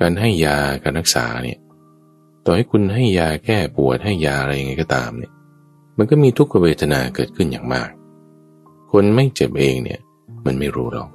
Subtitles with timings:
[0.00, 1.58] การให้ยาการรักษาเนี่ย
[2.44, 5.32] ต่อให้คุณให้ยาแก้ปวดให้ยาอะไรยังไงก็ตามเนี่ย
[5.98, 7.90] มันก็มีทุกขเวทนาเกิดขึ้นอย่างมาก
[8.92, 10.00] คนไม่เจ็บเองเนี่ย
[10.46, 11.08] มันไม่รู้หรอก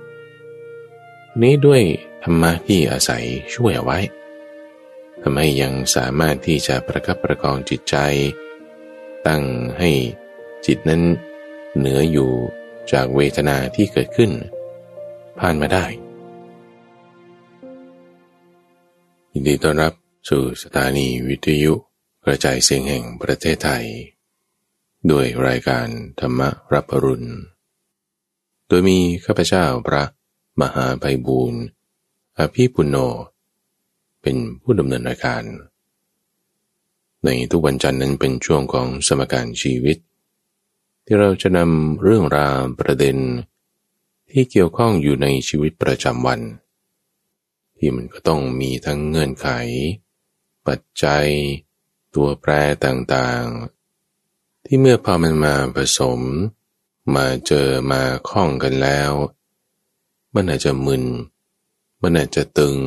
[1.41, 1.81] นี้ด้วย
[2.23, 3.23] ธรรมะที่อาศัย
[3.55, 3.99] ช่วยเอาไว้
[5.21, 7.95] ทำให้ยังสามารถที่จะประคับประคองจิตใจ
[9.27, 9.43] ตั้ง
[9.79, 9.91] ให้
[10.65, 11.01] จิตนั้น
[11.77, 12.31] เหนืออยู่
[12.91, 14.31] จากเวทนาที่เกิดขึ้น
[15.39, 15.85] ผ่านมาได้
[19.33, 19.93] ยินดีต้อนรับ
[20.29, 21.73] สู่สถานีวิทยุ
[22.25, 23.85] กระจายเสียงแห่งประเทศไทย
[25.11, 25.87] ด้วยรายการ
[26.19, 26.41] ธรรม
[26.73, 27.29] รับอรุณ
[28.67, 30.03] โดยมีข้าพเจ้าพระ
[30.61, 31.61] มหาไพบูรณ์
[32.39, 32.95] อภิปุโน
[34.21, 35.43] เป็นผู้ดำเนินรายการ
[37.25, 39.97] ในทุกวันจันทร์นั้นเป็นช่วงของสมการชีวิต
[41.05, 43.17] ที่เราจะนำเรื่องราวประเด็น
[44.29, 46.41] ที่เกี่ยวข้องอยู่ในชีวิตประจำวัน
[47.83, 49.49] ที่มันก็ต้องมีทั้งเงื่อนไข
[50.67, 51.25] ปัจจัย
[52.15, 52.51] ตัวแปร
[52.85, 56.19] ต่างๆ ที่เมื่อพอมันมาผสม
[57.15, 59.11] มาเจอมาคล้องกันแล้ว
[60.35, 61.05] มันอาจจะมึน
[62.01, 62.77] มันอาจจะตึง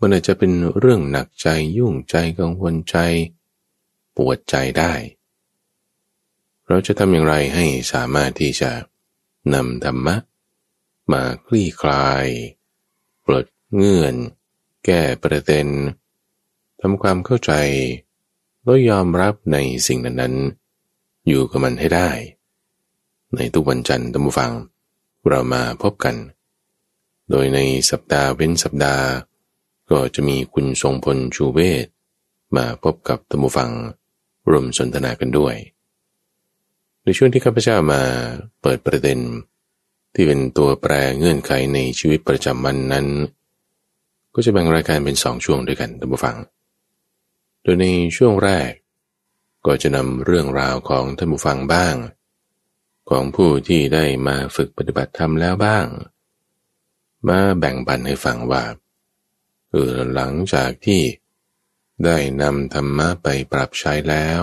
[0.00, 2.96] มันอาจจะเป็นเรื่องหนักใจยุ่งใจกังวลใจ
[4.16, 4.92] ปวดใจได้
[6.66, 8.70] เราจะทำอย่างไรให้สามารถที่จะ
[9.54, 10.16] นำธรรมะ
[11.12, 12.26] มาคลี่คลาย
[13.24, 14.14] ปลด เงื่อน
[14.84, 15.68] แก้ประเด็น
[16.80, 17.52] ทำความเข้าใจ
[18.62, 22.10] แล้วยอมรับในสิ่งนั้นๆ อยู่กับมันให้ได้
[23.36, 24.52] ในทุกวันจันทร์ตัมฟัง
[25.28, 26.16] เรามาพบกัน
[27.30, 27.58] โดยใน
[27.90, 29.06] สัปดาห์เว้นสัปดาห์
[29.90, 31.86] ก็จะมีคุณทรงพลชูเวศ
[32.56, 33.70] มาพบกับตัมฟัง
[34.50, 35.56] ร่วมสนทนากันด้วย
[37.04, 38.02] ในช่วงที่ข้าพเจ้ามา
[38.62, 39.18] เปิดประเด็น
[40.14, 43.06] ที่เป็นตัวแปรเงื่อนไขในชีวิตประจำวันนั้น
[44.34, 46.36] ก็จะแบ่งรายการเป็นสองช่วงด้วยกันตัมฟัง
[47.62, 48.70] โดยในช่วงแรก
[49.66, 51.94] ก็จะนำเรื่องราวของท่านผู้ฟังบ้าง
[53.10, 55.86] ของผู้ที่ได้มาฝึกปฏิบัติธรรมแล้วบ้าง
[57.28, 58.64] มาแบ่งปันให้ฟังว่า
[59.70, 61.02] เออหลังจากที่
[62.04, 64.42] ได้นำธรรมะไปปรับใช้แล้ว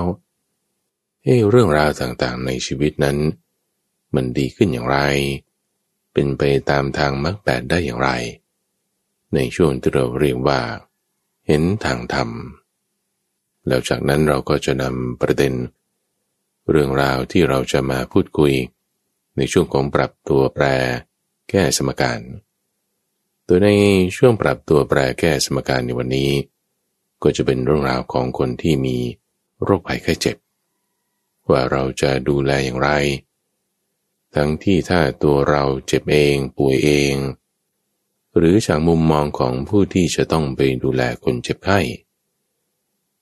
[1.24, 3.18] เฮ้เรื่องราวต่างๆในชีวิตนั้น
[4.16, 5.00] มันดีขึ้นอย่างไร
[6.14, 8.10] เป็นไปตามทางมรรคแปดได้อย่างไร
[9.36, 10.62] ในช่วงที่เราเรียกว่า
[11.48, 12.30] เห็นทางธรรม
[13.68, 15.54] แล้วจากนั้นเราก็จะนำประเด็น
[16.72, 18.54] เรื่องราวที่เราจะมาพูดคุย
[19.38, 20.66] ในช่วงของปรับตัวแปร
[21.50, 22.20] แก้สมการ
[23.46, 23.70] โดยใน
[24.18, 26.32] ช่วงปรับตัวแปรแก้สมการในวันนี้
[27.24, 28.98] ก็จะเป็นเรื่องราวของคนที่มี
[29.64, 30.38] โรคภัยไข้เจ็บ
[31.50, 32.90] ว่าเราจะดูแลอย่างไร
[34.36, 37.14] ทั้งที่ถ้าตัวเราเจ็บเองป่วยเอง
[38.38, 41.80] หรือจากมุมมองของผู้ที่จะต้องไปดูแลคนเจ็บไข้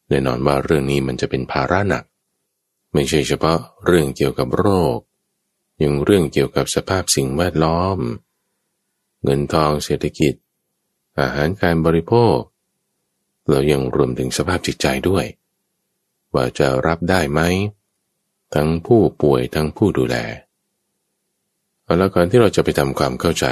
[0.07, 2.03] แน่นอนว่าเรื่องนี้มันจะเป็นภาระหนัก
[2.93, 4.97] ไม่ใช่เฉพาะเรื่องเกี่ยวกับโรค
[5.83, 7.99] ยังเรื่องเกี่ยวกับสภาพสิ่งแวดล้อม
[9.23, 10.33] เงินทองเศรษฐกิจ
[11.19, 12.37] อาหารการบริโภค
[13.49, 15.25] เรายังรวมถึงสภาพจิตใจด้วย
[16.33, 17.41] ว่าจะรับได้ไหม
[18.55, 20.15] ทั้งผู้ป่วยทั้งผู้ดูแล
[21.83, 23.45] เอาละก่อนที่เราจะไปทำความเข้าใจ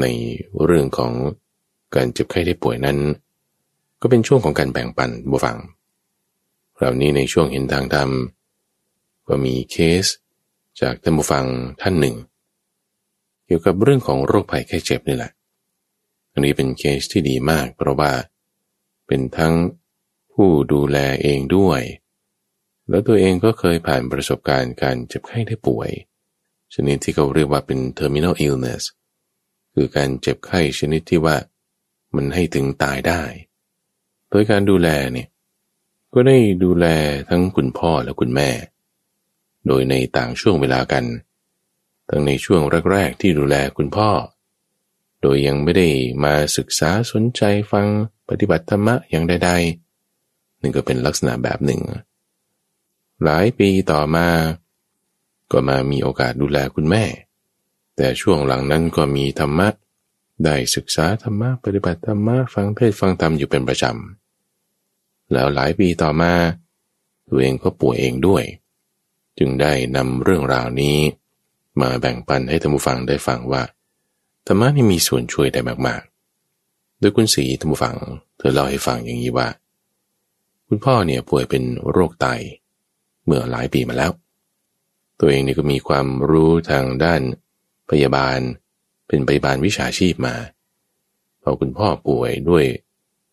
[0.00, 0.06] ใน
[0.64, 1.12] เรื่องของ
[1.94, 2.98] การเจ็บไข้ได้ป่วยนั้น
[4.00, 5.58] ก็เป็นช่วงของการแบ่งปันบุฟัง
[6.76, 8.10] เรานี้ในช่วงเห็นทางธรรม
[9.28, 10.06] ก็มีเคส
[10.80, 11.46] จากท่านบุฟัง
[11.80, 12.16] ท่านหนึ่ง
[13.46, 15.32] เกี่ยวกับเรื่องของโรคภัยแค่เจ็บนี่แหละ
[16.32, 18.12] อันนี้เป็นเคสที่ดีมาก เพราะว่า
[19.06, 19.54] เป็นทั้ง
[20.32, 21.80] ผู้ดูแลเองด้วย
[22.88, 25.90] แล้วตัวเองก็เคยผ่านประสบการณ์การเจ็บไข้ได้ป่วย
[26.74, 28.82] ชนิดที่เขาเรียกว่าเป็น terminal illness
[29.82, 31.36] คือการเจ็บไข้ชนิดที่ว่า
[32.14, 33.22] มันให้ถึงตายได้
[34.30, 35.28] โดยการดูแลเนี่ย
[36.14, 36.86] ก็ได้ดูแล
[37.28, 38.50] ทั้งคุณพ่อและคุณแม่
[39.66, 41.04] โดยในต่างช่วงเวลากัน
[42.08, 44.10] ทั้งในช่วงแรกๆที่ดูแลคุณพ่อ
[45.22, 45.88] โดยยังไม่ได้
[46.24, 47.42] มาศึกษาสนใจ
[47.72, 47.86] ฟัง
[48.28, 51.80] ปฏิบัติธรรมะอย่างใดๆนึ่งก็เป็นลักษณะแบบหนึ่ง
[53.24, 54.28] หลายปีต่อมา
[55.52, 57.04] ก็มามีโอกาสดูแลคุณแม่
[57.96, 59.68] แต่ช่วงหลังนั้นก็มีธรรมะ
[60.44, 66.32] ได้ศึกษาธรรมะปฏิบัติธรรมะฟังเทศฟังธรรมอยู่เป็นประจำ แล้วหลายปีต่อมา
[67.28, 68.44] ตัวเองก็ป่วยเองด้วย
[69.38, 70.98] จึงได้นำเรื่องราวนี้
[71.80, 73.62] มาแบ่งปันให้ท่านผู้ฟังได้ฟังว่า
[74.46, 77.96] ธรรมะนี่มีส่วนช่วยได้มากๆ โดยคุณสีท่านผู้ฟัง
[78.38, 79.48] เธอเล่าให้ฟังอย่างนี้ว่า
[80.66, 82.26] คุณพ่อเนี่ยป่วยเป็นโรคไต
[83.24, 84.12] เมื่อหลายปีมาแล้ว
[85.18, 87.20] ตัวเองนี่ก็มีความรู้ทางด้าน
[87.90, 88.38] พยาบาล
[89.08, 90.36] เป็นพยาบาลวิชาชีพมา
[91.42, 92.64] พอคุณพ่อป่วยด้วย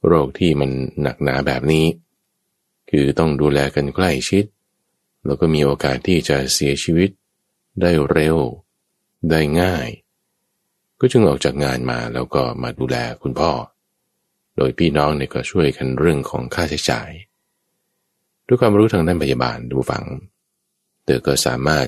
[0.07, 0.71] โรคที่มัน
[1.01, 1.85] หนักหนาแบบนี้
[2.89, 4.43] คือต้องดูแลกันใกล้ชิด
[5.25, 7.09] แล้วก็มีโอกาสที่จะเสียชีวิต
[7.81, 8.37] ได้เร็ว
[9.29, 9.87] ได้ง่าย
[10.99, 13.51] ก็จึงออกจากงานมาแล้วก็มาดูแลคุณพ่อ
[14.57, 17.09] โดยพี่น้องเนี่ยก็ช่วยกันเรื่องของค่าใช้จ่าย
[18.47, 20.05] ด้วยความรู้ทางด้านพยาบาลดูฝัง
[21.05, 21.87] เธอก็สามารถ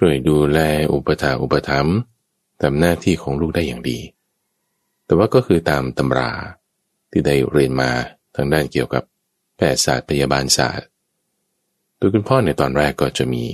[0.00, 0.58] ช่วยดูแล
[0.92, 1.96] อุปถาอุปถัมภ์
[2.62, 3.98] ทำหน้าที่ของลูกได้อย่างดี
[5.04, 6.30] แต่ว่าก็คือตามตำรา
[7.10, 7.90] ที่ได้เรียนมา
[8.34, 9.02] ทางด้านเกี่ยวกับ
[9.56, 10.88] แพทยศาสตร์พยาบาลศาสตร์
[11.96, 13.44] โดยคุณพ่อในตอนแรกก็จะมี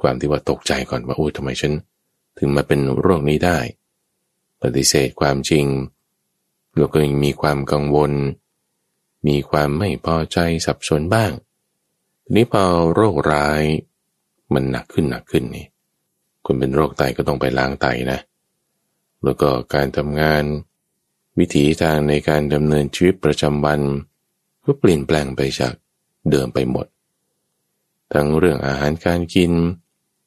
[0.00, 1.72] ความที่ว่าตกใจก่อนว่าโอ้ยทำไมฉัน
[2.38, 3.58] ถึงมาเป็นโรคนี้ได้
[4.62, 5.66] ปฏิเสธความจริง
[6.76, 8.12] แล้วก็ยังมีความกังวล
[9.26, 11.32] มีความไม่พอใจสับสนบ้าง
[12.22, 12.64] ทีนี้พอ
[12.94, 13.62] โรคร้าย
[14.54, 15.66] มันหนักขึ้นหนักขึ้นนี่
[16.46, 18.20] คนเป็นโรคไตก็ต้องไปล้างไตนะ
[19.24, 20.44] แล้วก็การทำงาน
[21.38, 23.80] วิถีทางในการดำเนินชีวิตประจำวัน
[24.64, 25.74] ก็เปลี่ยนแปลงไปจาก
[26.30, 26.86] เดิมไปหมด
[28.12, 29.52] ทั้งเรื่องอาหารการกิน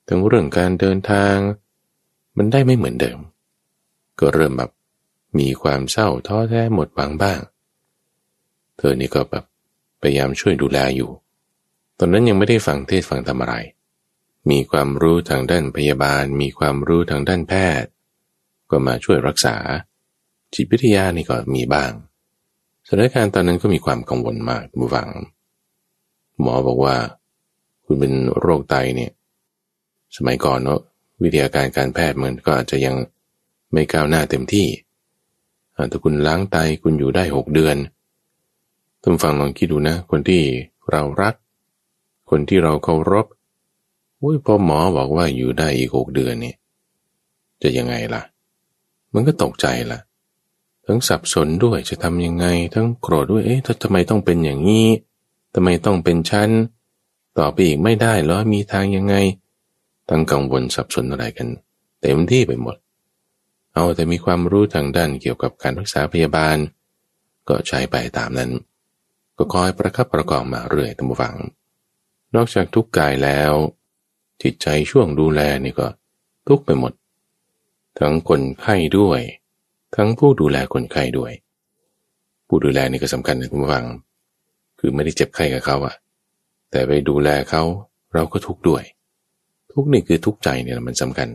[0.07, 1.37] ทั้งเรื่องการเดินทาง
[2.37, 3.19] มันได้ไม่เหมือนเดิม
[4.19, 4.71] ก็เริ่มแบบ
[5.39, 7.39] มีความเศร้าท้อแท้หมดบางบ้าง
[8.77, 9.43] เธอนี่ก็แบบ
[10.01, 11.11] พยายามช่วยดูแลอยู่
[11.97, 13.53] ตอนนั้นยังไม่ได้ฟังเทศฟังธรรมอะไร
[14.49, 17.89] มีความรู้ทางด้านพยาบาล มีความรู้ทางด้านแพทย์
[18.69, 19.55] ก็มาช่วยรักษา
[20.53, 21.91] จิตวิทยานี่ก็มีบ้าง
[22.87, 25.09] สถานการณ์ตอนนั้นก็มีความกังวลมากบูฟัง
[26.41, 26.95] หมอบอกว่า
[27.85, 29.11] คุณเป็นโรคไตเนี่ย
[30.15, 30.81] สมัยก่อนเนาะ
[31.23, 32.95] วิทยาการการแพทย์มันก็อาจจะยัง
[33.73, 34.67] ไม่ก้าวหน้าเต็มที่
[35.91, 37.77] ถ้าคุณล้างไตคุณอยู่ได้หกเดือน
[39.01, 40.41] ท่านฟังลองคิดดูนะ คนที่
[40.91, 41.35] เรารัก
[42.29, 43.25] คนที่เราเคารพ
[44.21, 46.55] อุ้ยพอหมอบอกว่าอยู่ได้อีกหกเดือนเนี่ย
[47.61, 48.21] จะยังไงล่ะ
[49.13, 49.99] มันก็ตกใจล่ะ
[50.85, 54.87] ทั้งสับสนด้วยจะทำยังไง ทั้งโกรธด้วยเอ๊ะทำไมต้องเป็นอย่างนี้
[55.55, 56.49] ทำไมต้องเป็นชั้น
[57.39, 59.15] ต่อไปอีกไม่ได้หรอมีทางยังไง
[60.09, 61.47] ตั้งกังวลสับสนอะไรกัน
[62.01, 62.75] เต็มที่ไปหมด
[63.73, 66.57] เอาแต่มีความรู้ทางด้านเกี่ยวกับการรักษาพยาบาล
[67.49, 68.51] ก็ใช้ไปตามนั้น
[69.37, 71.35] ก็คอยประคับประกองมาเรื่อยตามฝัง
[72.35, 73.53] นอกจากทุกกายแล้ว
[74.43, 75.87] จิตใจช่วงดูแลนี่ก็
[76.47, 76.93] ทุกไปหมด
[77.99, 79.21] ทั้งคนไข้ด้วย
[79.95, 81.31] ทั้งผู้ดูแลคนไข้ด้วย
[82.47, 83.85] ผู้ดูแลนี่ก็สำคัญนะคุณผู้ฟัง
[84.79, 85.95] คือไม่ได้เจ็บไข้กับเขาอะ
[86.71, 87.63] แต่ไปดูแลเขา
[88.13, 88.83] เราก็ทุกด้วย
[89.71, 91.29] ทุกนี่คือทุกใจเนี่ยมันสำคัญ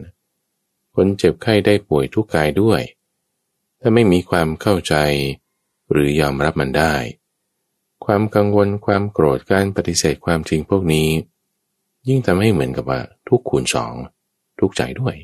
[0.94, 2.82] คนเจ็บไข้ได้ป่วยทุกกายด้วย
[3.80, 4.94] ถ้าไม่มีความเข้าใจ
[5.90, 6.94] หรือยอมรับมันได้
[8.04, 11.08] ความกังวลความโกรธการปฏิเสธความจริงพวกนี้
[12.08, 13.94] ยิ่งทำให้เหมือนกับว่าทุกคูณสอง
[14.60, 15.14] ทุกใจด้วย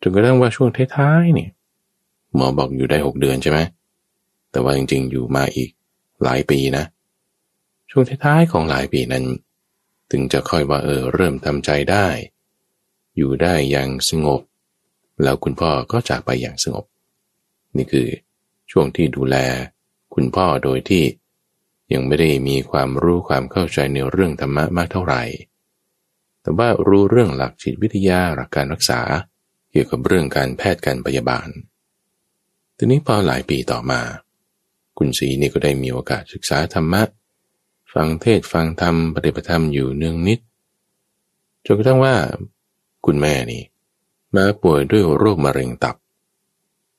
[0.00, 1.50] จนกระทั่งว่าช่วงท้ายๆเนี่ย
[2.34, 3.58] หมอบอกอยู่ได้หกเดือนใช่ไหม
[4.50, 5.70] แต่ว่าจริงๆอยู่มาอีก
[6.22, 6.84] หลายปีนะ
[7.90, 9.24] ช่วงท้ายๆของหลายปีนั้น
[10.10, 12.06] ถึงจะค่อยว่าเออเริ่มทำใจได้
[13.16, 14.40] อยู่ได้อย่างสงบ
[15.22, 16.84] แล้วคุณพ่อก็จากไปอย่างสงบ
[17.76, 18.08] นี่คือ
[18.70, 19.36] ช่วงที่ดูแล
[20.14, 21.04] คุณพ่อโดยที่
[21.92, 25.22] ยังไม่ได้มีความรู้ความเข้าใจในเรื่องธรรมะมากเท่าไหร่
[26.42, 29.00] แต่ว่ารู้เรื่องหลักจิตวิทยาหลักการรักษา
[29.70, 31.48] เกี่ยวกับเรื่องการแพทย์การพยาบาล
[32.76, 34.00] ทีนี้พอหลายปีต่อมา
[34.98, 37.02] คุณศรีนี่ก็ได้มีโอกาสศึกษาธรรมะ
[37.94, 40.40] ฟังเทศฟังธรรมปฏิบัติธรรมอยู่เนืองนิด
[41.64, 42.14] จนกระทั่งว่า
[43.06, 43.62] คุณแม่นี่
[44.36, 45.96] มาป่วยด้วยโรคมะเร็งตับ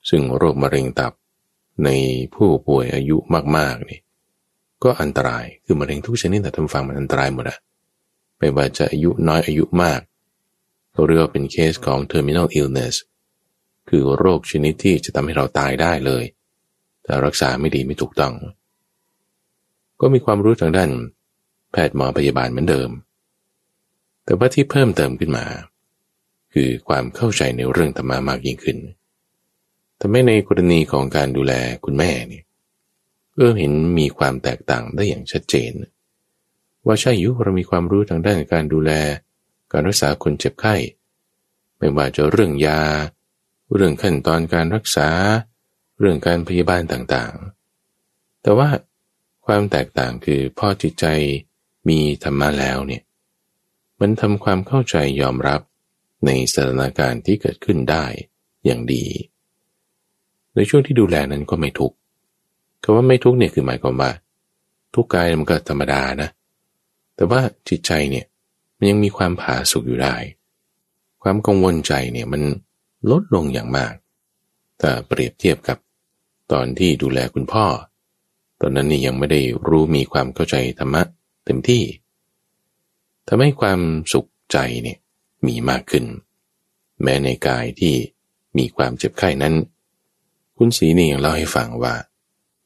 [0.10, 1.14] ซึ่งโรคมะเร็งตับ
[1.84, 1.90] ใน
[2.36, 3.18] ผู้ป่วยอายุ
[3.58, 4.00] มากๆนี่
[4.84, 7.58] ก็อันตรายคือมะเร็งทุกชนิดแต่ทำฟังมันอันตรายหมดอะ
[8.42, 10.02] ไม่ว่าจะอายุน้อยอายุมาก
[10.92, 12.96] เขาเรียกว่าเป็นเคสของ terminal illness
[13.90, 16.24] คือโรคชนิดที่จะทำให้เราตายได้เลย
[17.04, 18.34] แต่รักษาไม่ดีไม่ถูกต้อง
[20.02, 20.92] ก็มีความรู้ทางด้าน
[21.72, 22.90] แพทย์หมอพยาบาลเหมือนเดิม
[24.26, 25.46] แต่ว่าที่เพิ่มเติมขึ้นมา
[26.54, 28.78] คือความเข้าใจในเรื่องธรรมะมากยิ่งขึ้น
[30.00, 31.54] ทำให้ในกรณีของการดูแล
[31.86, 32.44] คุณแม่เนี่ย
[33.36, 35.72] เออเห็นมีความแตกต่างได้อย่างชัดเจน
[36.86, 38.92] ว่าใช่ยุเรามีความรู้ทางด้านการดูแล
[39.72, 40.76] การรักษาคนเจ็บไข้
[41.78, 42.82] ไม่ว่าจะเรื่องยา
[43.76, 45.10] เรื่องขั้นตอนการรักษา
[46.00, 48.70] เรื่องการพยาบาลต่างๆ แต่ว่า
[49.46, 51.06] ความแตกต่างคือพ่อจิตใจ
[51.90, 53.04] มีธรรมะแล้วเนี่ย
[54.00, 55.62] มันทำความเข้าใจยอมรับ
[56.26, 58.06] ในสถานการณ์ที่เกิดขึ้นได้
[58.66, 59.06] อย่างดี
[60.56, 61.96] ในช่วงที่ดูแลนั้นก็ไม่ทุกข์
[62.84, 64.12] คำว่าไม่ทุกข์เนี่ยคือหมายความว่า
[64.96, 66.30] ทุกกายมันก็ธรรมดานะ
[67.22, 68.26] แต่ว่าจิตใจเนี่ย
[68.78, 70.16] มันยังมีความผาสุกอยู่ได้
[71.24, 72.42] ความกังวลใจเนี่ยมัน
[73.12, 73.94] ลดลงอย่างมาก
[74.82, 75.78] ถ้าเปรียบเทียบกับ
[76.52, 77.66] ตอนที่ดูแลคุณพ่อ
[78.62, 81.02] ตอนนั้นนี่ยังไม่ได้รู้มีความเข้าใจธรรมะ
[81.46, 81.84] เต็มที่
[83.28, 83.80] ทำให้ความ
[84.14, 84.98] สุขใจเนี่ย
[85.48, 86.06] มีมากขึ้น
[87.02, 87.96] แม้ในกายที่
[88.58, 89.54] มีความเจ็บไข้นั้น
[90.58, 91.96] คุณศรีนี่ยังเล่าให้ฟังว่า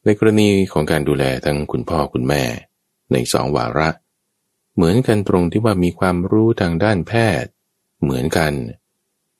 [0.03, 2.43] ในกรณีของการดูแลทั้งคุณพ่อคุณแม่
[3.11, 3.89] ในสองวาระ
[4.75, 7.13] เหมือนกันตรงที่ว่ามีความรู้ทางด้านแพ
[7.43, 7.51] ทย์
[8.03, 8.53] เหมือนกัน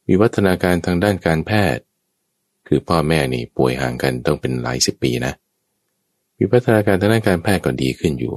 [0.08, 1.84] มีวัฒนาการทางด้านการแพทย์
[2.68, 5.34] คือพ่อแม่นี่ป่วยห่างกันต้องเป็นหลายสิบปีนะ
[6.38, 8.36] มีพัฒนาการทางด้านการแพทย์ก็ดีขึ้นอยู่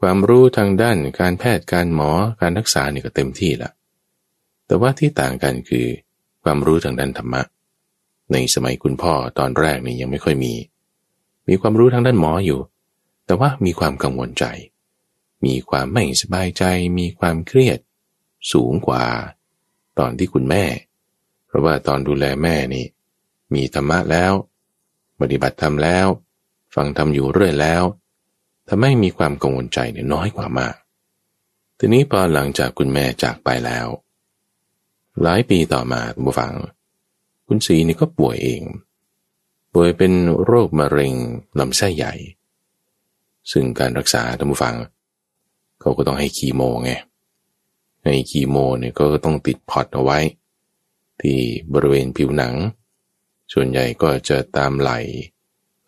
[0.00, 2.10] ความรู้ทางด้านการแพทย์การหมอ
[2.40, 3.70] การรักษานี่ก็เต็มที่ละ
[4.66, 5.86] แต่ว่าที่ต่างกันคือ
[6.42, 7.42] ความรู้ทางด้านธรรมะ
[8.32, 10.52] ในสมัยคุณพ่อตอนแรกนี่ยังไม่ค่อยมี
[11.48, 12.60] มีความรู้ทางด้านหมออยู่
[13.26, 14.44] แต่ว่ามีความกังวลใจ
[15.44, 16.64] มีความไม่สบายใจ
[16.98, 17.78] มีความเครียด
[18.52, 19.04] สูงกว่า
[19.98, 20.64] ตอนที่คุณแม่
[21.46, 22.86] เพราะว่าตอนดูแลแม่นี่
[23.54, 24.32] มีธรรมะแล้ว
[25.20, 26.06] ปฏิบัติธรรมแล้ว
[26.74, 27.82] ฟังธรรมอยู่เรื่อยแล้ว
[28.68, 30.76] ทำให้มีความกังวลใจเนี่ยน้อยกว่ามาก
[31.78, 33.86] ทีนี้พอหลังจากคุณแม่จากไปแล้ว
[35.22, 36.52] หลายปีต่อมาบุฟัง
[37.46, 38.62] คุณสีนี่ก็ป่วยเอง
[39.72, 40.12] ป่วยเป็น
[40.44, 41.14] โรคมะเร็ง
[41.58, 42.14] ลำไส้ใหญ่
[43.52, 44.74] ซึ่งการรักษาท่านผู้ฟัง
[45.80, 46.92] เขาก็ต้องให้คีโมไง
[48.04, 50.18] ให้คีโมเนี่ยก็ต้องติดพอตเอาไว้
[51.20, 51.38] ที่
[51.72, 52.54] บริเวณผิวหนัง
[53.52, 54.92] ส่วนใหญ่ก็จะตามไหล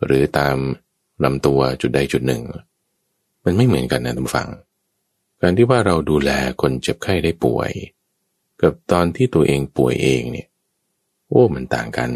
[0.04, 0.56] หรือตาม
[1.24, 2.42] ลำตัวจุดใดจุดหนึ่ง
[3.44, 4.48] มันไม่เหมือนกันนะท่านผู้ฟัง
[5.40, 6.30] การที่ว่าเราดูแล
[6.60, 7.70] คนเจ็บไข้ได้ป่วย
[8.62, 10.48] กับตอนที่ตัวเองป่วยเองเนี่ย
[11.28, 12.10] โอ้มันต่างกัน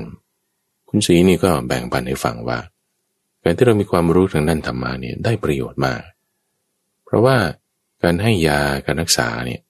[0.88, 2.58] คุณศรีนี่ก็แบ่งปันให้ฟังว่า
[3.42, 6.02] การที่เรามีความรู้ทางด้านธรรมะเนี่ยได้ประโยชน์มาก
[7.04, 7.36] เพราะว่า
[8.06, 9.60] การให้ยาการรักษาเนี่ย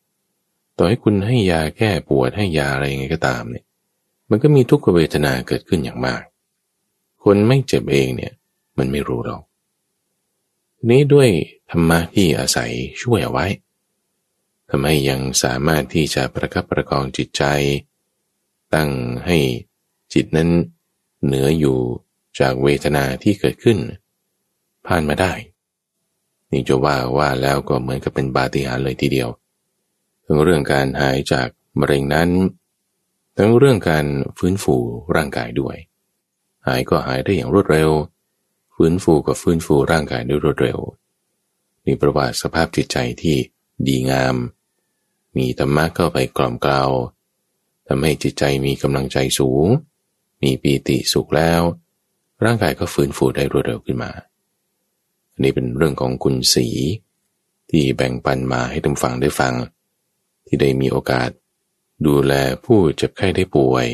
[0.76, 3.64] ต่อให้คุณให้ยาแก้ปวดให้ยาอะไรยังไงก็ตามเนี่ย
[4.31, 6.23] มันก็มีทุกขเวทนาเกิดขึ้นอย่างมาก
[7.25, 8.33] คนไม่เจ็บเองเนี่ย
[8.78, 9.43] มันไม่รู้หรอก
[10.90, 11.28] นี้ด้วย
[11.71, 12.71] ธรรมะที่อาศัย
[13.02, 13.47] ช่วยเอาไว้
[14.69, 17.43] ทำให้ยังสามารถที่จะประคับประคองจิตใจ
[18.75, 18.90] ตั้ง
[19.26, 19.38] ให้
[20.14, 20.50] จิตนั้น
[21.25, 21.78] เหนืออยู่
[22.38, 23.78] จากเวทนาที่เกิดขึ้น
[24.87, 25.33] ผ่านมาได้
[26.50, 29.29] นี่จะว่าว่าแล้วก็เหมือนกับเป็นบาติหาริย์เลยทีเดียว
[30.25, 31.49] ทั้งเรื่องการหายจาก
[31.81, 32.31] มะเร็งนั้น
[33.37, 34.07] ทั้งเรื่องการ
[34.38, 34.76] ฟื้นฟู
[35.17, 35.76] ร่างกายด้วย
[36.67, 37.91] หายก็หายได้อย่างรวดเร็ว
[38.75, 40.79] ฟื้นฟูก็ฟื้นฟูร่างกายด้วยรวดเร็ว
[41.87, 43.37] มีประวัติสภาพจิตใจที่
[43.87, 44.37] ดีงาม
[45.37, 46.91] มีธรรมะเข้าไปกล่อมกล่าว
[47.87, 49.67] ทำให้จิตใจมีกำลังใจสูง
[50.43, 51.62] มีปีติสุขแล้ว
[52.45, 54.11] ร่างกายก็ฟื้นฟูได้รวดเร็วขึ้นมา
[55.37, 56.66] อันนี้เป็นเรื่องของคุณสี
[57.71, 59.55] ที่แบ่งปันมาให้ทุกฟังได้ฟัง
[60.47, 61.31] ที่ได้มีโอกาส
[62.07, 62.33] ดูแล
[62.64, 63.87] ผู้เจ็บไข้ได้ป่วย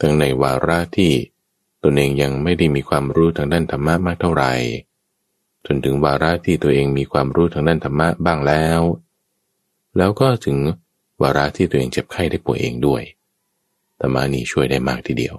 [0.00, 1.12] ทั้งในวาระที่
[1.82, 4.52] ตนเองยังไม่ได้มีความรู้ทางด้านธรรมะมากเท่าไหร่
[5.66, 8.80] จนถึงวาระที่ตัวเองมีความรู้ทางด้านธรรมะบ้างแล้ว
[9.96, 10.58] แล้วก็ถึง
[11.22, 13.02] วาระที่ตัวเองเจ็บไข้ได้ป่วยเองด้วย
[14.00, 15.34] ธรรมานี้ช่วยได้มากทีเดียว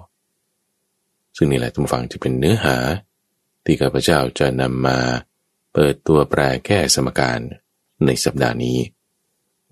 [1.36, 2.76] ซึ่งนี่แหละทุกฝังจะเป็นเนื้อหา
[3.64, 4.98] ที่ข้าพเจ้าจะนำมา
[5.72, 7.40] เปิดตัวแปรแก้สมการ
[8.06, 8.78] ในสัปดาห์นี้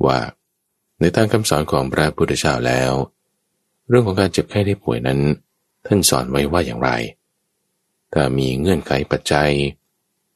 [0.06, 0.18] ว่า
[1.00, 2.92] ในทางคำสอนของพระพุทธเจ้าแล้ว
[3.88, 5.20] เรื่องของการเจ็บไข้ได้ป่วยนั้น
[5.86, 6.90] ท่านสอนไว้ว่าอย่างไร
[8.12, 9.52] ถ้ามีเงื่อนไขปัจจัย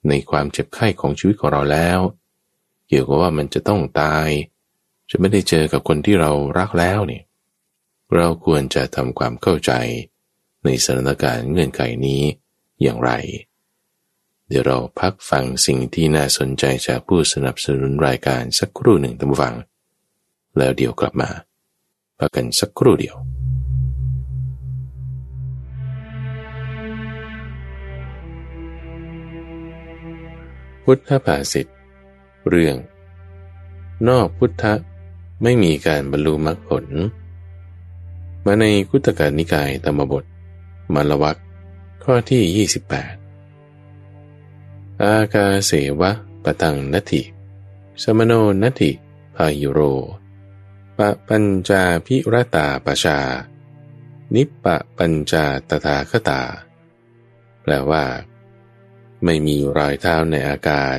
[0.08, 1.98] ในความเจ็บไข้ของชีวิตของเราแล้ว
[2.88, 4.28] เกี่ยวกับว่ามันจะต้องตาย
[5.10, 7.24] จะไม่ได้เจอกับคนที่เรารักแล้วเนี่ย
[8.14, 9.72] เราควรจะทำความเข้าใจ
[10.64, 12.22] ในสถานการณ์เงื่อนไขนี้
[12.82, 13.10] อย่างไร
[14.48, 19.54] เดี๋ยวเราพักฟังสิ่งที่น่าสนใจจากผู้สนับสนุนรายการสักครู่หนึ่งตั้งฟัง
[20.58, 21.30] แล้วเดี๋ยวกลับมา
[22.18, 23.16] พักกันสักครู่เดียว
[30.84, 31.66] พุทธภาษิต
[32.48, 32.76] เรื่อง
[34.08, 34.64] นอกพุทธ
[35.42, 36.86] ไม่มีการบรรลุมรรคผล
[38.46, 40.24] มาในคุตกานิกายธรรมบท
[40.94, 41.38] มาลวัก
[42.08, 46.10] ข้อที่ 28 อากาเสวะ
[46.44, 47.22] ปะตังนัตถิ
[48.02, 48.32] สมโน
[48.62, 48.90] นัตถิ
[49.36, 49.80] พายุโร
[50.98, 53.20] ปะปัญจาพิรตาปชา
[54.34, 56.42] นิปปะปัญจาตถาคตา
[57.62, 58.04] แปลว่า
[59.24, 60.98] ไม่มีรอยเท้าในอากาศ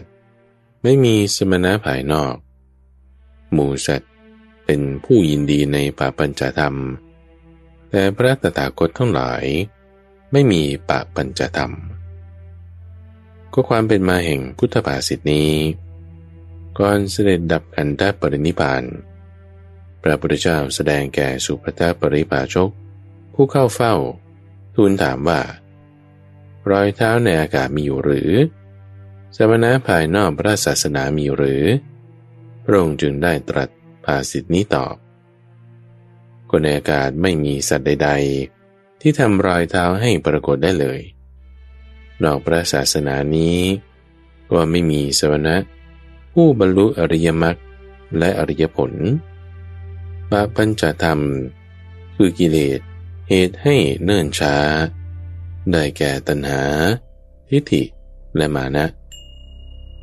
[0.84, 2.36] ไม่มีสมณะภายนอก
[3.52, 4.14] หมูสัตว์
[4.66, 6.76] เป็นผู้ยินดีในปาปัญจธรรม
[7.90, 9.46] แต่พระตถาคตทั้งหลาย
[10.38, 11.72] ไม่มีปาปัญจธรรม
[13.54, 15.52] ก็ความเป็นมาแห่งพุทธภาษิตนี้
[16.78, 18.84] ก่อนเสด็จดับขันธปรินิพาน
[20.04, 22.70] พระพุทธเจ้าแสดงแก่สุภทปริภาชก
[23.34, 23.94] ผู้เข้าเฝ้า
[24.76, 25.42] ทูลถามว่า
[26.72, 28.32] รอยเท้าในอากาศมีอยู่หรือ
[29.36, 31.64] สมณะภายนอกพระศาสนามีหรือ
[32.64, 33.70] พระองค์จึงได้ตรัส
[34.06, 34.96] ภาสิทธินี้ตอบ
[36.50, 38.65] คนในอากาศไม่มีสัตว์ใด ๆ
[39.08, 41.00] ที่ทำรอยเท้าให้ปรากฏได้เลย
[42.24, 43.60] นอกพระศาสนานี้
[44.52, 45.56] ก็ไม่มีสวนะ
[46.34, 47.56] ผู้บรรลุอริยมรรค
[48.18, 48.94] และอริยผล
[50.32, 51.20] ปะปัญจธรรม
[52.16, 52.80] คือกิเลส
[53.30, 54.56] เหตุให้เนิ่นช้า
[55.72, 56.62] ได้แก่ตัณหา
[57.50, 57.84] ทิฏฐิ
[58.36, 58.86] และมานะ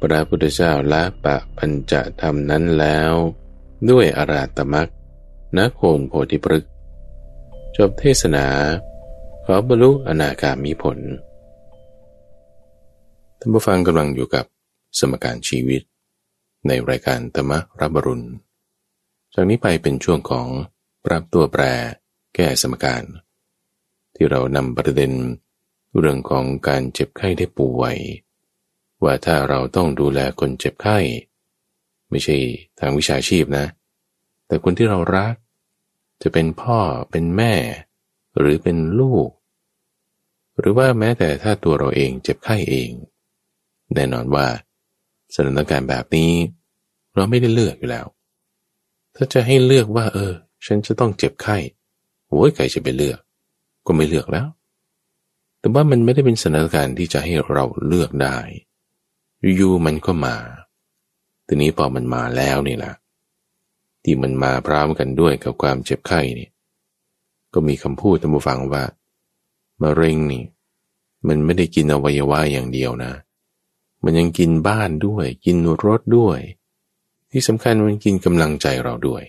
[0.00, 3.12] พระพุทธเจ้าละปะปัญจธรรมนั้นแล้ว
[3.90, 4.88] ด้วยอาราตมัก
[5.56, 6.64] นักโคนโพธิปรึก
[7.76, 8.46] จบเทศนา
[9.46, 10.98] ขอบรรลุอนาคามีผล
[13.38, 14.44] ท่านผู้ฟังกำลังอยู่กับ
[14.98, 15.82] สมการชีวิต
[16.66, 18.26] ในรายการธรรมรับรุณ
[19.34, 20.46] จากนี้ไปเป็นช่วงของ
[21.06, 21.62] ปรับตัวแปร
[22.34, 23.02] แก้สมการ
[24.14, 25.12] ที่เรานำประเด็น
[25.98, 27.96] เรื่องของการเจ็บไข้ได้ป่วย
[29.02, 30.98] ว่าถ้าเราต้องดูแลคนเจ็บไข้
[32.10, 32.36] ไม่ใช่
[32.78, 33.66] ทางวิชาชีพนะ
[34.46, 35.34] แต่คนที่เรารัก
[36.22, 36.78] จะเป็นพ่อ
[37.10, 37.54] เป็นแม่
[38.38, 39.28] หรือเป็นลูก
[40.58, 42.90] หรือว่าแม้แต่ถ้าตัวเราเองเจ็บไข้เอง
[43.94, 44.46] แน่นอนว่า
[45.34, 46.32] สถานการณ์แบบนี้
[47.14, 48.06] เราไม่ได้เลือกอยู่แล้ว
[49.16, 50.32] ถ้าจะให้เลือกว่า เออ
[50.66, 51.56] ฉันจะต้องเจ็บไข้
[52.28, 53.18] โอ้ยใครจะไปเลือก
[53.86, 54.46] ก็ไม่เลือกแล้ว
[55.58, 58.38] แต่ว่ามันไม่ได้เป็นสถานการณ์ที่จะให้เราเลือกได้
[59.56, 60.36] อยู่ๆมันก็มา
[61.46, 62.94] ทีนี้พอมันมาแล้วนี่แหละ
[64.04, 66.48] ที่มันมาพร้อมกันด้วยกับความเจ็บไข้นี่
[67.54, 68.84] ก็มีคำพูดทานผู้ฟังว่า
[69.82, 70.44] มะเร็งนี่
[71.26, 73.12] มันไม่ได้กินอวัยวะอย่างเดียวนะ
[74.04, 75.56] มันยังกินบ้านด้วย กิน
[75.86, 76.38] รถด้วย
[77.30, 79.22] ที่สำคัญมันกินกำลังใจเราด้วย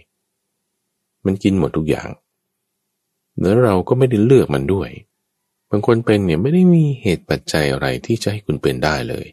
[1.26, 2.10] มันกินหมดทุกอย่าง
[3.40, 4.90] แล้วเราก็ไม่ได้เลือกมันด้วย
[5.70, 9.28] บางคนเป็นเนี่ยไม่ได้มีเหตุปัจจัยอะไรที่จะให้คุณเป็นได้เลย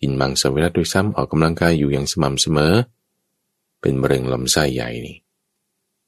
[0.00, 2.74] กินมังสวิรัติด้วยซ้ำออกกำลังกายอยู่อย่างสม่ำเสมอ
[3.80, 5.16] เป็นมะเร็งลำไส้ใหญ่นี่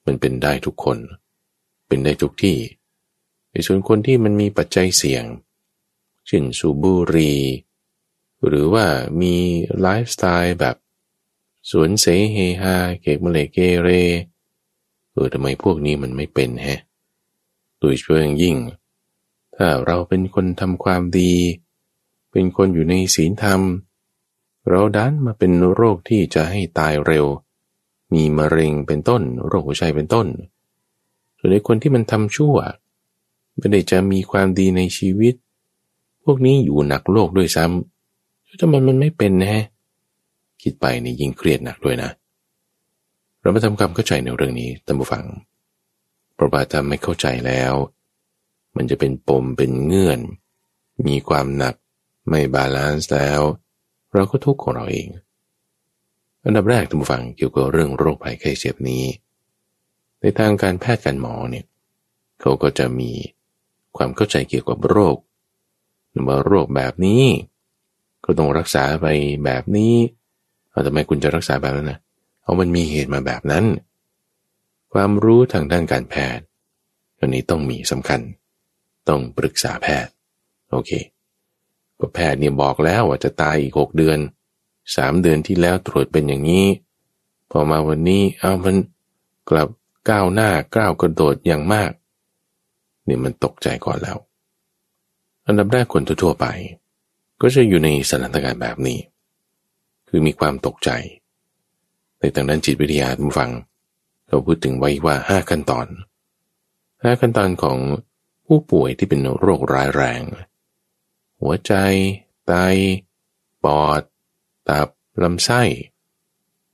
[0.07, 2.59] มันเป็นได้ทุกคนเป็นได้ทุกที่
[3.51, 5.25] ในส่วนคนที่มันมีปัจจัยเสี่ยง
[6.27, 7.41] เช่นสูบบุหรี่
[8.47, 8.87] หรือว่า
[9.21, 9.35] มี
[9.81, 10.77] ไลฟ์สไตล์แบบ
[11.71, 13.89] สวนเสเฮฮาเกกมะเลเกเร
[15.13, 16.81] เออทำไมพวกนี้มันไม่เป็นแฮะ
[17.81, 18.57] โดยเฉพาะอย่างยิ่ง
[19.57, 21.33] ถ้าเราเป็นคนทำความดี
[22.31, 23.61] เป็นคนอยู่ในศีลธรรม
[24.69, 27.27] เราดันมาเป็นโรคที่จะให้ตายเร็ว
[28.15, 30.27] มีมะเร็งเป็นต้น โรคหัวใจเป็นต้น
[31.39, 32.57] ส่วนในคนที่มันทำชั่ว
[33.57, 35.35] ไม่ได้จะมีความดีในชีวิต
[36.25, 39.65] พวกนี้อยู่หนักโลกด้วยซ้ำทำไมมันไม่เป็นนะ
[40.63, 42.11] คิดไปนี่ยิ่งเครียดหนักด้วยนะ
[43.41, 45.25] เรามาทำความเข้าใจในเรื่องนี้ท่านผู้ฟัง
[46.35, 47.75] เพราะว่าถ้าไม่เข้าใจแล้ว
[48.77, 50.21] มันจะเป็นปมเป็นเงื่อน
[51.07, 51.75] มีความหนัก
[52.29, 53.41] ไม่บาลานซ์แล้ว
[54.15, 55.09] เราก็ทุกข์ของเราเอง
[56.45, 59.05] อันดับแรกท่านผู้ฟังเกี่ยวกับเรื่องโรคภัยไข้เจ็บนี้
[60.21, 61.65] ในทางการแพทย์การหมอเนี่ย
[62.41, 63.11] เขาก็จะมี
[63.97, 65.17] ความเข้าใจเกี่ยวกับโรค
[66.29, 67.25] ว่าโรคแบบนี้
[68.25, 69.07] ก็ต้องรักษาไป
[69.45, 69.95] แบบนี้
[70.71, 71.99] เอาทำไมคุณจะรักษาแบบนั้นนะ
[72.49, 73.65] ราะมันมีเหตุมาแบบนั้น
[74.93, 76.45] ความรู้ทางด้านการแพทย์
[77.19, 78.21] อันนี้ต้องมีสำคัญ
[79.09, 80.13] ต้องปรึกษาแพทย์
[80.71, 80.91] โอเค
[81.99, 84.19] ก็แพทย์เนี่ยบอกแล้วว่าจะตายอีกหกเดือน
[84.97, 86.67] สามเดือนที่แล้วตรวจเป็นอย่างนี้
[87.51, 88.77] พอมาวันนี้เอามัน
[89.51, 89.69] กลับ
[90.11, 91.91] ก้าวหน้าก้าวกระโดดอย่างมาก
[93.09, 94.19] นี่มันตกใจก่อนแล้ว
[95.47, 96.47] อันดับแรกคนทั่วไป
[97.41, 98.99] ก็จะอยู่ในสถานการณ์แบบนี้
[100.09, 100.91] คือมีความตกใจ
[102.19, 103.51] ในทางด้านจิตวิทยาทุกฟัง
[104.27, 105.87] เราพูดถึงไว้ว่าห้าขั้นตอน
[107.03, 107.79] ห้าขั้นตอนของ
[108.47, 110.23] ผู้ป่วยที่เป็นโรคร้ายแรง
[111.41, 111.73] หัวใจ
[112.47, 112.53] ไต
[113.65, 114.03] ปอด
[114.69, 114.89] ตับ
[115.23, 115.63] ลำไส้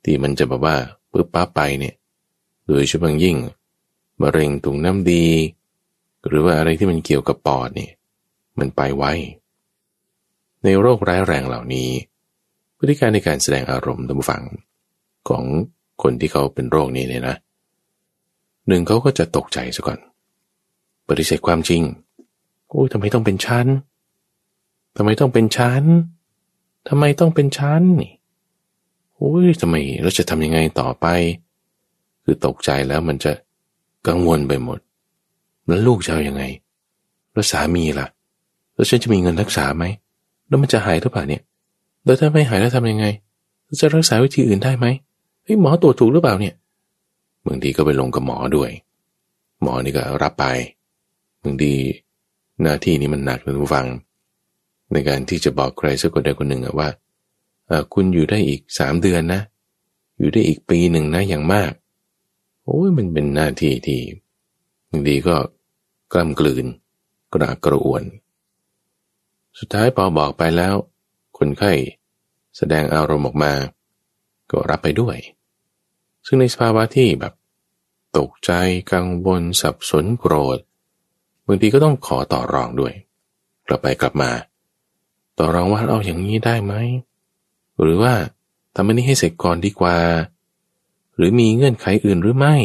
[0.05, 0.77] ที่มันจะแบบว่า
[1.11, 1.95] ปึ๊บปั๊บไปเนี่ย
[2.69, 3.37] โดยเฉพาะยิ่ง
[4.23, 5.27] มะเร็งถุงน้ำดี
[6.27, 7.93] หรือว่าอะไรที่มันเกี่ยวกับปอดเนี่ย
[8.59, 9.05] มันไปไว
[10.65, 11.91] ในโรคร้ายแรงเหล่านี้
[12.77, 14.43] พฤติการในการแสดงอารมณ์ตามฟัง
[15.29, 15.45] ของ
[16.03, 17.37] คนที่เขาเป็นโรคนี้เนี่ยนะ
[18.69, 19.99] หนึ่งเขาก็จะตกใจซะก่อน
[21.09, 21.83] ปฏิเสธความจริง
[22.69, 23.67] โอ้ยทำไมต้องเป็นชั้น
[24.97, 25.83] ทำไมต้องเป็นชั้น
[26.89, 28.13] ทำไมต้องเป็นชั้นนี่
[29.17, 31.07] โอ้ยทำไมเราจะทำยังไงต่อไป
[32.25, 33.33] คือตกใจแล้วมันจะ
[34.09, 34.79] กังวลไปหมด
[35.67, 36.43] แล้วลูกจะเอาอยัางไง
[37.33, 38.07] แล้วสามีล่ะ
[38.75, 39.85] แล้วฉันจะมีเงินรักษาไหม
[40.49, 41.43] แล้วมันจะหายหรือเปล่าเนี่ย
[42.05, 43.07] แล้วถ้าไม่หายแล้วทำยังไง
[43.81, 44.87] จะรักษาวิธีอื่นได้ไหม
[45.45, 46.55] เฮ้ยหมอตรวจถูกหรือเปล่าเนี่ย
[47.47, 48.71] บางทีก็ไปลงกับหมอด้วย
[49.63, 50.45] หมอนี่ก็รับไป
[51.43, 51.73] บางที
[52.63, 53.87] หน้าที่นี้มันหนักนะทุกฟัง
[54.93, 56.89] ในการที่จะบอกใครสักคนใดคนหนึ่งว่า
[57.95, 59.41] คุณอยู่ได้อีกสามเดือนนะ
[60.19, 61.71] อยู่ได้อีกปีหนึ่งนะอย่างมาก
[62.65, 64.01] โอ้ยมันเป็นหน้าที่ที่
[64.91, 65.37] บางทีก็
[66.13, 66.65] กล้ำกลืน
[67.33, 68.05] กระกระอ่วน
[69.59, 70.75] สุดท้ายพอบอกไปแล้ว
[71.39, 71.73] คนไข้
[72.57, 73.53] แสดงอารมณ์ออกมา
[74.51, 75.17] ก็รับไปด้วย
[76.27, 77.33] ซึ่งในสภาวะที่แบบ
[78.19, 78.51] ตกใจ
[78.93, 80.59] กังวลสับสนโกรธ
[81.47, 82.95] บางทีก็ต้องขอต่อรองด้วย
[83.67, 84.31] กลับไปกลับมา
[85.39, 86.75] ต่อรองว่าเอาอย่างนี้ได้ไหม
[87.81, 88.13] หรือว่า
[88.75, 89.97] ทำอันนี้ให้เสร็จก่อนดีกว่า
[91.17, 92.57] หรือมีเงื่อนไขอื่นหรือไม่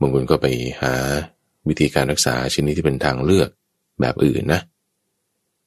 [0.00, 0.46] บางคนก็ไป
[0.80, 0.94] หา
[1.68, 3.48] วิธีการรักษาชนิดที่เป็นทางเลือก
[4.00, 4.60] แบบอื่นนะ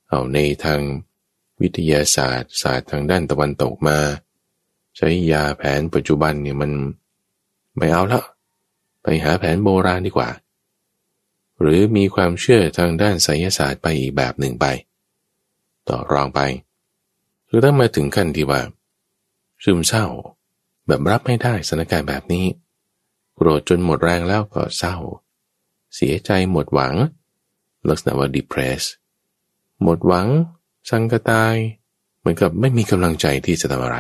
[0.07, 0.79] เอาในทาง
[1.61, 3.97] วิทยาศาสตร์ ศาสตร์ทางด้านตะวันตกมา
[4.97, 6.71] ใช้ยาแผนปัจจุบันเนี่ยมัน
[7.77, 8.21] ไม่เอาละ
[9.03, 10.29] ไปหาแผนโบราณดีกว่า
[11.61, 14.65] หรือมีความเชื่อทางด้านไสยศาสตร์ไปอีกแบบหนึ่งไป
[15.89, 16.39] ต่อรองไป
[17.47, 18.61] คือถ้ามาถึงขั้นที่ว่า
[19.63, 20.05] ซึมเศร้า
[20.87, 22.45] แบบรับไม่ได้สถานการณ์แบบนี้
[23.35, 24.95] โกรธจนหมดแรงแล้วก็เศร้า
[25.95, 26.93] เสียใจหมดหวัง
[27.89, 28.81] ลักษณะว่า depress
[29.83, 30.27] หมดหวัง
[30.89, 31.55] สังกตาย
[32.19, 33.97] เหมือนกับไม่มีกำลังใจที่จะทำอะไร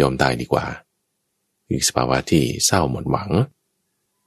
[0.00, 0.66] ยอมตายดีกว่า
[1.70, 3.30] อีกสภาวะที่เศร้าหมดหวัง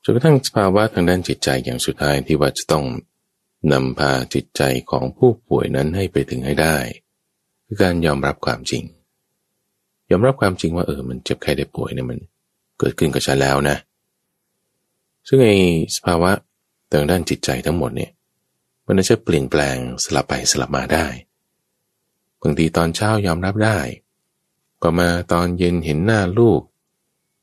[0.03, 2.85] จนกระทั่งสภาวะทางด้านจิตใจอย่างสุดท้ายที่ว่าจะต้อง
[3.71, 6.77] นำพาจิตใจของผู้ป่วยนั้นให้ไปถึงให้ได้
[7.65, 8.83] คือการยอมรับความจริง
[10.11, 12.19] ยอมรับความจริงว่าเออมันเจ็บไข้ได้ป่วยเนี่ยมัน
[12.79, 13.77] เกิดขึ้นกับฉันแล้วนะ
[15.27, 15.57] ซึ่งไอ้
[15.95, 16.31] สภาวะ
[16.91, 18.11] ทางด้านจิตใจทั้งหมดเนี่ย
[18.85, 21.07] มันจะเปลี่ยนแปลงสลับไปสลับมาได้
[22.41, 23.79] บางทีตอนเช้ายอมรับได้
[24.83, 26.61] ก็มาตอนเย็นเห็นหน้าลูก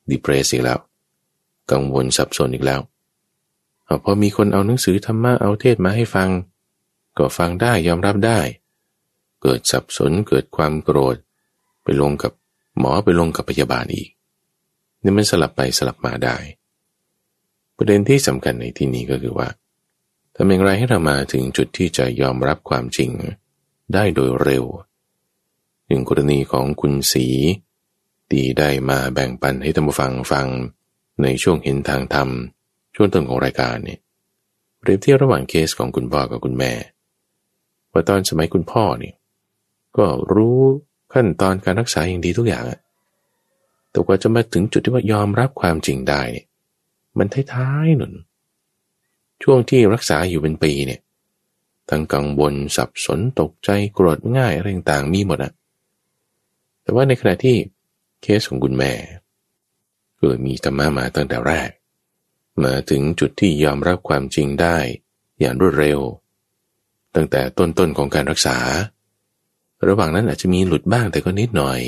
[0.09, 0.79] ดิเพรสอีกแล้ว
[1.71, 2.81] กังวลสับสนอีกแล้ว
[3.85, 6.29] เอาพอมีคนเอาหนังสือธรรมะเอาเทศมาให้ฟัง
[7.17, 8.39] ก็ฟังได้ยอมรับได้
[9.41, 11.15] เกิดสับสนเกิดความโกรธ
[11.83, 12.31] ไปลงกับ
[12.79, 14.09] หมอไปลงกับพยาบาลอีก
[15.03, 16.37] นี่มันสลับไปสลับมาได้
[17.77, 19.47] ประเด็นที่สำคัญในที่นี้ก็คือว่า
[20.35, 23.11] ทำอย่างไรให้เรามาถึงจุดที่จะยอมรับความจริง
[23.93, 24.65] ได้โดยเร็ว
[25.87, 27.27] หนึ่งกรณีของคุณสี
[28.31, 30.47] ตีได้มาแบ่งปันให้ท่านผู้ฟังฟัง
[31.21, 32.29] ในช่วงเห็นทางธรรม
[32.95, 33.99] ช่วงต้นของรายการเนี่ย
[34.79, 36.73] เปรียบเทียบระหว่างเคสของคุณพ่อกับคุณแม่
[37.91, 39.15] ว่าตอนสมัยคุณพ่อเนี่ย
[39.97, 40.61] ก็รู้
[41.13, 42.79] ขั้นตอนการรักษาอย่างดีทุกอย่างอะ
[43.89, 46.45] แต่กว่าจะมาถึงจุดที่ว่ายอมรับความจริงได้เนี่ย
[47.17, 48.13] มันท้ายๆหนุน
[49.43, 51.01] ช่วงที่รักษาอยู่เป็นปีเนี่ย
[51.89, 55.53] ทั้งกังวลสับสนตกใจโกรธง่ายอะไรต่างๆมีหมดอะ
[56.81, 57.55] แต่ว่าในขณะที่
[58.21, 58.93] เคสของคุณแม่
[60.17, 61.69] ก็เลยมีธรรมะมาตั้งแต่แรก
[62.63, 64.77] มาถึงจุดที่ยอมรับความจริงได้
[65.39, 65.99] อย่างรวดเร็ว
[67.15, 68.57] ตั้งแต่ต้นๆของการรักษา
[69.87, 71.79] ระหว่างนั้นอาจจะมีหลุดบ้างแต่ก็นิดหน่อย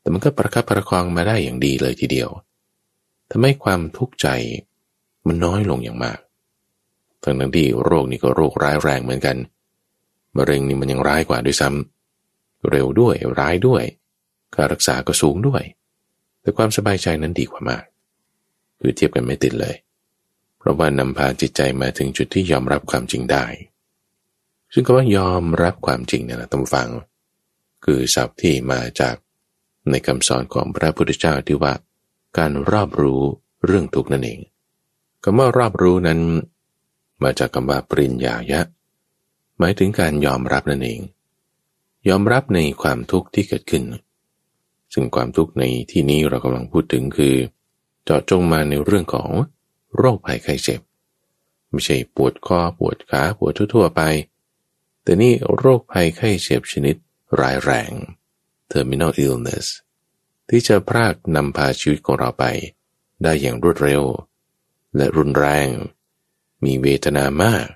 [0.00, 2.30] แต่มันก็ประคับประคองมาได้อย่างดีเลยทีเดียว
[3.30, 4.28] ทำให้ความทุกข์ใจ
[5.26, 6.18] มันน้อยลงอย่างมาก
[7.22, 9.36] ทั้งทั้งที่โรคนี้ก็โรคร้ายแรงเหมือนกัน
[10.36, 13.82] มะเร็งนี่มันยังร้ายกว่าด้วยซ้ำเร็วด้วยร้ายด้วย
[14.54, 15.62] การรักษาก็สูงด้วย
[16.40, 17.84] แต่ความสบายใจนั้นดีกว่ามาก
[18.80, 19.74] คือเทียบกันไม่ติดเลย
[20.58, 23.44] เพราะว่านำพาจิตใจมาถึงจุดที่ยอมรับความจริงได้
[24.72, 26.88] ซึ่งคำว่ายอมรับความจริงเนี่ยนะท่านฟัง
[27.84, 29.14] คือศัพท์ที่มาจาก
[29.90, 31.74] ในคำสอนของพระพุทธเจ้าที่ว่า
[32.38, 33.20] การรอบรู้
[33.64, 34.40] เรื่องทุกนั่นเอง
[35.24, 36.20] คำว่ารอบรู้นั้น
[37.22, 38.60] มาจากคำว่าปริญญายะ
[39.58, 41.00] หมายถึงการยอมรับนั่นเอง
[42.08, 43.82] ยอมรับในความทุกข์ที่เกิดขึ้น
[44.92, 47.34] ซึ่งความทุกข์ในที่นี้เรากำลังพูดถึงคือ
[48.04, 49.30] เจาะจงมาในเรื่องของ
[49.96, 50.80] โรคภัยไข้เจ็บ
[51.70, 54.02] ไม่ใช่ปวดคอปวดขาปวดทั่วๆไป
[55.02, 56.96] แต่นี่โรคภัยไข้เจ็บชนิด
[57.40, 57.92] ร้ายแรง
[58.72, 59.66] terminal illness
[60.48, 62.44] ที่จะพรากนำพาชีวิตของเราไป
[63.22, 64.02] ได้อย่างรวดเร็ว
[64.96, 65.68] และรุนแรง
[66.64, 67.66] มีเวทนามาก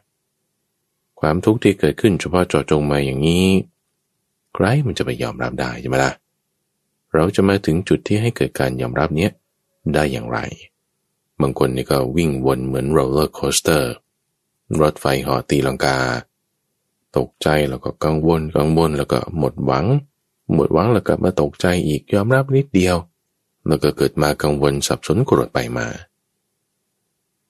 [1.20, 3.46] ความทุกข์ที่เกิดขึ้นเฉพาะเจาะจงมาอย่างนี้
[4.54, 6.12] ใครมันจะไปยอมรับได้ใช่ไหมล่ะ
[7.14, 9.32] เราจะมาถึงจุดที่ให้เกิดการยอมรับเนี้ย
[9.94, 10.38] ได้อย่างไร
[11.40, 13.92] บางคนนี่ก็วิ่งวนเหมือน roller coaster
[14.80, 15.98] รถไฟเหาะตีลังกา
[17.18, 19.86] ตกใจแล้วก็กังวลกังวลแล้วก็หมดหวัง
[20.54, 22.96] หมดหวังแล้วก็มาตกใจอีกยอมรับนิดเดียว
[23.66, 25.86] แล้วก็เกิดมากังวลสับสนโกรธไปมา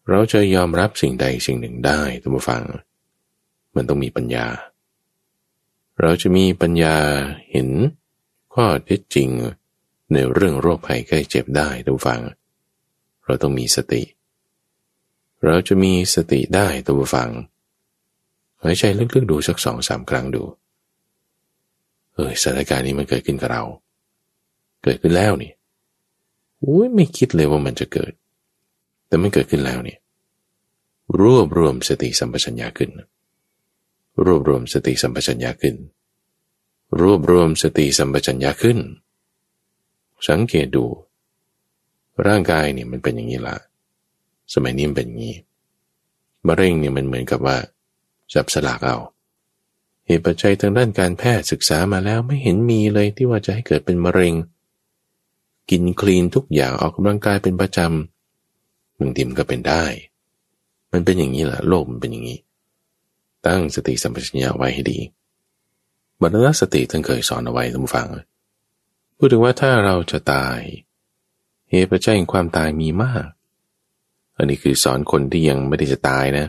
[0.09, 2.63] เราจะยอมรับสิ่งใดสิ่งหนึ่งได้ท่านผู้ฟัง
[3.75, 4.47] มันต้องมีปัญญา
[6.01, 6.97] เราจะมีปัญญา
[7.51, 7.69] เห็น
[8.55, 9.29] ข้อเท็จจริง
[10.13, 12.21] ในเรื่องโรคภัยไข้เจ็บได้ทุกฟัง
[13.25, 14.03] เราต้องมีสติ
[15.45, 17.31] เราจะมีสติได้ทุกฟัง
[18.63, 20.43] หายใจลึกๆดูสักสองสามครั้งดู
[22.15, 23.63] เออสถานการณ์นี้มันเกิดขึ้นกับเรา
[24.83, 25.53] เกิดขึ้นแล้วนี่
[26.65, 28.13] อุ้ยไม่คิดเลยว่ามันจะเกิด
[29.07, 29.99] แต่มันเกิดขึ้นแล้วเนี่ย
[31.21, 32.91] รวบรวมสติสัมปชัญญะขึ้น
[34.27, 35.77] รวบรวมสติสัมปชัญญะขึ้น
[37.01, 38.79] รวบรวมสติสัมปชัญญะขึ้น
[40.29, 40.85] สังเกตดู
[42.27, 43.57] ร่างกายเนี่ยมันเป็นอย่างนี้ละ
[44.55, 45.37] สมัยนี้มันเป็นอย่างนี้
[46.47, 47.57] มะเร็งเนี่ยมันเหมือนกับว่า
[48.35, 48.97] จับสลากเอา
[50.07, 54.35] เหตุปัจจัยทางด้านการแพทย์ศึกษามาแล้วไม่เห็นมีเลยที่ว่าจะให้เกิดเป็นมะเร็ง
[55.71, 59.85] กินคลีนทุกอย่างออกกำลังกายเป็นประจำบางทีมันก็เป็นได้
[60.93, 62.39] มันเป็นอย่างนี้แหละโลกมันเป็นอย่างนี้
[63.47, 64.99] ตั้งสติสัมปชัญญะไว้ให้ดี
[66.21, 68.09] บรรณสติท่านเคยสอนเอาไว้ท่านฟัง
[69.17, 70.59] พูดถึงว่าถ้าเราจะตาย
[71.71, 73.27] เหตุปัจจัยแห่งความตายมีมาก
[74.37, 76.47] อันนี้คือสอนคนที่ยังไม่ได้จะตายนะ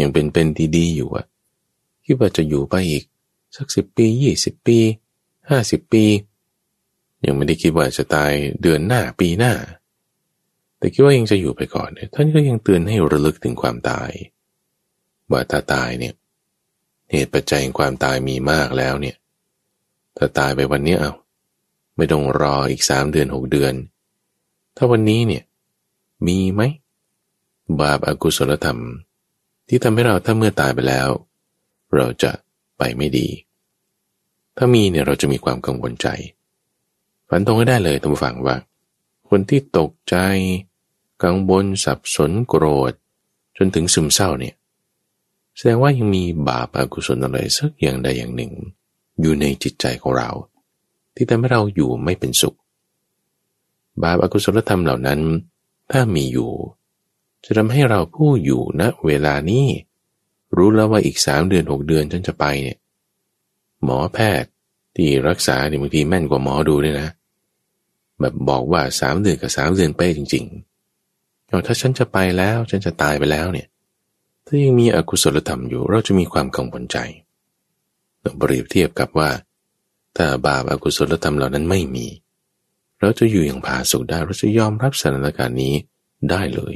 [0.00, 1.26] ยังเป็นเป็นดีๆอยู่อะ
[2.04, 3.04] คิดว่าจะอยู่ไปอีก
[3.56, 4.78] สักสิบปียี่สิบปี
[5.50, 6.04] ห้าสิบปี
[7.24, 9.54] ยังไม่ได้คิดว่าจะตายเดือนหน้าปีหน้า
[10.78, 14.10] แต่คิดว่ายังจะอยู่ไปก่อนเนี่ยท่านก็ยังเตือนให้ระลึกถึงความตาย
[15.30, 16.14] ว่าถ้าตายเนี่ย
[17.10, 19.16] เหตุปัจจัยแห่งความตายมีมากแล้วเนี่ย
[20.16, 21.12] ถ้าตายไปวันนี้เอา
[21.96, 23.74] ไม่ต้องรออีกสามเดือนหกเดือน
[24.76, 25.42] ถ้าวันนี้เนี่ย
[26.26, 26.62] มีไหม
[27.80, 28.80] บาปอากุศลธรรม
[29.74, 31.08] ที่ทำให้เราถ้าเมื่อตายไปแล้ว
[31.96, 32.32] เราจะ
[32.78, 33.28] ไปไม่ดี
[34.56, 36.06] ถ้ามีเนี่ยเราจะมีความกังวลใจ
[37.28, 38.56] ฝันตรงให้ได้เลยท่านผู้ฟังว่า
[39.28, 40.16] คนที่ตกใจ
[41.24, 42.92] กังวลสับสนโกรธ
[43.56, 44.54] จนถึงซึมเศร้าเนี่ย
[45.56, 48.52] แสดงว่ายังมีบาปอากุศลอะไรสักอย่างใดอย่างหนึ่ง
[49.20, 50.30] อยู่ในจิตใจของเรา
[51.14, 52.56] ที่ทำให้เราอยู่ไม่เป็นสุข
[54.02, 55.20] บาปอากุศลธรรมเหล่านั้น
[55.92, 56.50] ถ้ามีอยู่
[57.44, 59.66] จะทำให้เราผู้อยู่ณเวลานี้
[60.56, 62.78] รู้แล้วว่าอีกสามเดือนหกเดือนฉันจะไปเนี่ย
[63.84, 64.50] หมอแพทย์
[64.96, 67.08] ที่รักษาเนี่ยบางทีแม่นกว่าหมอดูเลยนะ
[68.20, 73.68] แบบบอกว่าสามเดือนกับสามเดือนเป๊ะจริงๆเอาถ้าฉันจะไปแล้วฉันจะตายไปแล้วเนี่ย
[74.46, 76.98] ถ้ายังมีอกุศลธรรมอยู่เราจะมีความกังวลใจ
[78.22, 79.30] ต้องเปรียบเทียบกับว่า
[80.16, 82.06] ถ้าบาปอากุศลธรรมเหล่านั้นไม่มี
[83.00, 85.74] เราจะอยู่อย่างผาสุกได้เราจะยอมรับสถานการณ์นี้
[86.30, 86.74] ได้เลย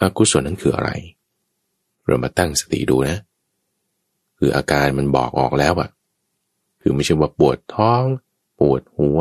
[0.00, 0.90] อกุศลนั้นคืออะไร
[2.06, 3.18] เรามาตั้งสติดูนะ
[4.38, 5.90] คืออาการมันบอกออกแล้วอะ
[6.80, 8.02] คือไม่ใช่ว่าปวดท้อง
[8.60, 9.20] ปวดหัว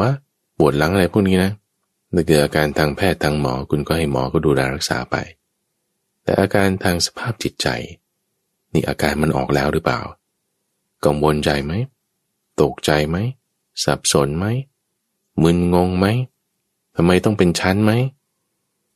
[0.58, 1.52] ปวดหลังอะไรพวกนี้นะ
[2.14, 5.16] นั่นคืออาการทางแพทย์ทางหมอคุณก็ให้หมอก็ดูแลรักษาไป
[6.24, 7.68] แต่อาการทางสภาพจิตใจ
[8.74, 10.02] นี่อาการมันออกแล้วหรือเปล่า
[11.06, 11.74] กังวลใจไหม
[12.62, 13.18] ตกใจไหม
[13.84, 14.46] สับสนไหม
[15.44, 16.06] มึนงงไหม
[16.96, 17.92] ทำไมต้องเป็นชั้นไหม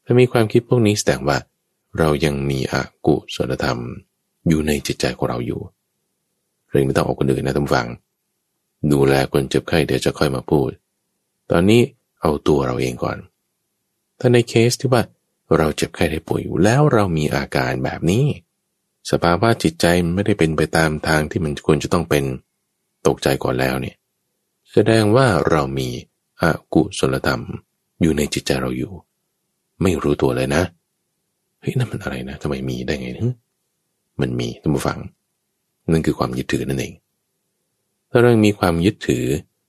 [0.05, 1.37] ถ้ามีความคิดพวกนี้แสดงว่า
[1.97, 2.75] เรายังมีอ
[3.06, 3.80] กุศลธรรม
[4.47, 5.62] อยู่ในจิตใจของเราอยู่
[6.69, 7.88] เรื่องไม่ต้องออกคนอื่นนะท่านฟัง
[8.91, 10.69] ดูแลคนเจ็บไข้เดี๋ยวจะค่อยมาพูด
[11.52, 11.82] ตอนนี้
[12.21, 13.17] เอาตัวเราเองก่อน
[14.19, 15.02] ถ้าในเคสที่ว่า
[15.58, 18.25] เราเจ็บไข้ได้ป่วยอยู่แล้วเรามีอาการแบบนี้
[19.12, 22.23] สภาวะจิตใจมันไม่ได้เป็นไปตามทางที่มันควรจะต้องเป็น
[23.08, 23.95] ตกใจก่อนแล้วเนี่ย
[24.71, 25.89] แสดงว่าเรามี
[26.41, 27.41] อกุศลธรรม
[28.02, 28.93] อยู่ในจิตใจเราอยู่
[29.82, 33.26] ไม่รู้ตัวเลยนะเเฮ้ยนั่นมันอะไรนะทำไมมีได้ไงนึ
[34.22, 35.00] มันมีท่านผู้ฟัง
[35.91, 36.93] นั่นคือความยึดถือนั่นเอง
[38.10, 39.26] ถ้าเรามีความยึดถือ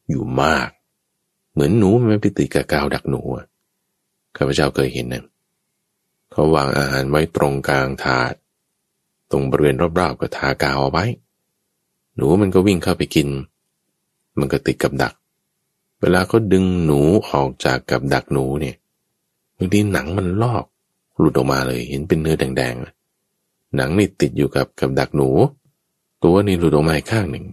[0.09, 0.68] อยู่มาก
[1.53, 3.20] เหมือนหนูมันไปติดกับกาวดักหนู
[4.37, 5.24] ข้าพเจ้าเคยเห็นนะ
[6.31, 8.35] เขาวางอาหารไว้ตรงกลางถาด
[9.31, 11.05] ตรงบริเวณรอบๆก็ทากาวเอาไว้
[12.14, 13.29] หนูมันก็วิ่งเข้าไปกิน
[14.38, 15.14] มันก็ติดกับดัก
[16.00, 18.76] เวลาเขาดึงหนูออกจากกับดักหนูเนี่ย
[19.57, 20.64] บางทีหนังมันลอก
[21.20, 25.28] หลุดออกมาเลยเห็นเป็นเนื้อแดงๆ หนังนี่ติดอยู่กับกับดักหนู
[26.24, 27.46] ตัวนี่หลุดออกมาอีกข้างหนึ่ง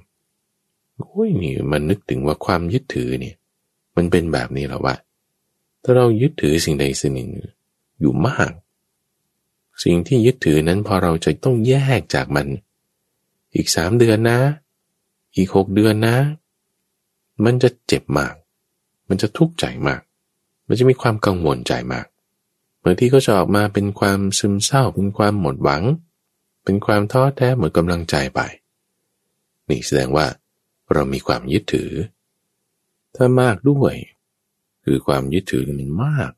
[1.00, 3.36] โอ้ยนี่มันนึกถึงว่าความยึดถือเนี่ย
[3.96, 4.96] มันเป็นแบบนี้แล้วว่า
[5.84, 7.30] ถ้าเรายึดถือสิ่งใดสิ่งหนึ่ง
[8.00, 8.52] อยู่มาก
[9.84, 12.48] สิ่งที่ยึดถือนั้นพอเราจะต้องแยกจากมัน
[13.56, 14.40] อีกสามเดือนนะ
[15.36, 16.16] อีกหกเดือนนะ
[17.46, 18.36] มันจะเจ็บมาก
[19.10, 20.02] มันจะทุกข์ใจมาก
[20.68, 25.84] มันจะมีความกังวลใจมากางทีก็จะออกมาเป็นความซึมเศร้า เป็นความหมดหวัง
[26.64, 28.40] เป็นความท้อแท้หมดกำลังใจไป
[29.70, 30.28] นี่แสดงว่า
[30.94, 31.92] เรามีความยึดถือ
[33.16, 33.94] ถ้ามากด้วย
[34.84, 36.32] คือความยึดถือมันมาก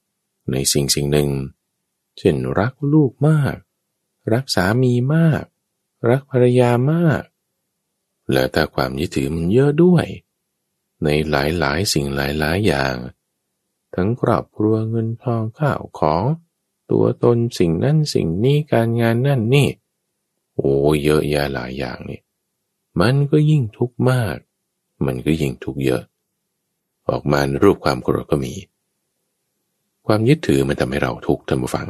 [0.51, 1.29] ในสิ่งสิ่งหนึ่ง
[2.17, 3.55] เช่นรักลูกมาก
[4.33, 5.43] รักสามีมาก
[6.09, 7.23] รักภรรยามาก
[8.31, 10.05] และถ้าความยึดถือมันเยอะด้วย
[11.03, 11.33] ในห
[11.63, 12.95] ลายๆ สิ่งหลายๆอย่าง
[13.99, 16.23] ทั้งครอบครัวเงินทองข้าวของ
[16.91, 19.67] ตัวตนสิ่งนั้นสิ่งนี้การงานนั่นนี่
[20.55, 22.19] โอ้เยอะแยะหลายอย่างนี่
[23.01, 24.37] มันก็ยิ่งทุกข์มาก
[25.05, 26.01] มันก็ยิ่งทุกข์เยอะ
[27.09, 28.53] ออกมารูปความโกรธก็มี
[30.05, 31.87] ความยึดถือมันทำให้เราทุกข์ท่านผู้ฟัง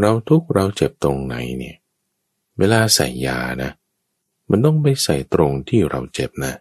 [0.00, 1.76] เราทุกข์เราเจ็บตรงไหนเนี่ย
[2.58, 3.70] เวลาใส่ยานะ
[4.50, 6.52] มันต้องไปใส่ตรงที่เราเจ็บนะ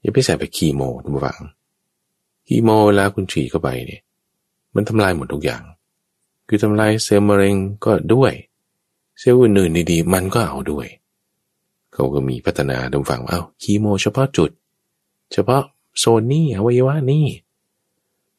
[0.00, 1.40] อย่าไปใส่ไปคีโมท่านผู้ฟัง
[2.48, 4.02] คีโมเวลาคุณฉีดเข้าไปเนี่ย
[4.74, 5.62] มันทำลายหมดทุกอย่าง
[6.48, 8.32] คือทำลายเซลล์มะเร็งก็ด้วย
[9.18, 10.86] เซลล์อื่นๆดีๆ มันก็เอาด้วย
[11.92, 14.50] เขาก็มีพัฒนาดมฝังเอาคีโมเฉพาะจุด
[15.32, 15.62] เฉพาะ
[15.98, 17.26] โซนนี้อวัยวะนี่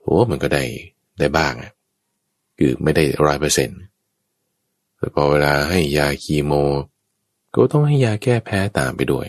[0.02, 0.63] โอ้มันก็ได้
[1.19, 1.72] ได้บ้างอะ
[2.58, 3.80] คือไม่ได้ร้อยเปอร์เซ็นต์
[4.98, 6.54] แต่พอเวลาให้ยาคีโม
[7.54, 9.28] ก็ต้องให้ยาแก้แพ้ตามไปด้วย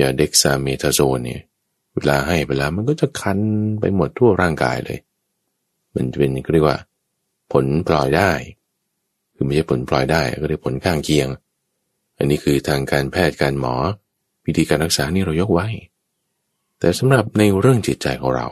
[0.00, 1.42] ยาเด็กซาเมทาโซนเนี่ย
[1.94, 3.38] เวลาให้ไปแล้วมันก็จะคัน
[3.80, 4.98] ไปหมดทั่วร่างกายเลย
[5.94, 6.78] มันจะเป็นเรียกว่า
[7.52, 8.30] ผลปล่อยได้
[9.34, 11.28] คือไม่ใช่ผลปล่อยได้ก็เรียกผลข้างเคียง
[12.18, 13.74] อันนี้คือทางการแพทย์การหมอ
[14.46, 15.66] วิธีการรักษานี่เรายกไว้
[16.78, 18.48] แต่สำหรับในเรื่องจิตใจของเรา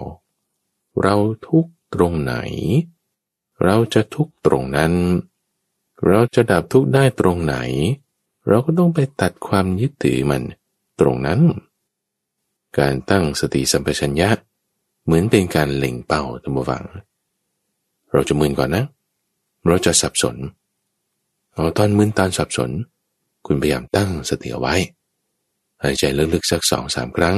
[1.03, 1.17] เรา
[1.49, 2.35] ทุกตรงไหน
[3.65, 4.93] เราจะทุกตรงนั้น
[6.07, 7.57] เราจะดับทุกได้ตรงไหน
[8.49, 10.43] เราก็ต้องไปตัดความยึดถือมัน
[11.01, 11.41] ตรงนั้น
[12.81, 14.31] การตั้งสติสัมปชัญญะ
[15.05, 16.85] เหมือนเป็นการเล็งเป้าตั้งบัง
[18.13, 18.85] เราจะมึนก่อนนะ
[19.67, 20.37] เราจะสับสน
[21.53, 22.71] เอาตอนมึนตอนสับสน
[23.47, 24.75] คุณพยายามตั้งสติเอาไว้
[25.83, 27.37] หายใจลึกๆสักสองสามครั้ง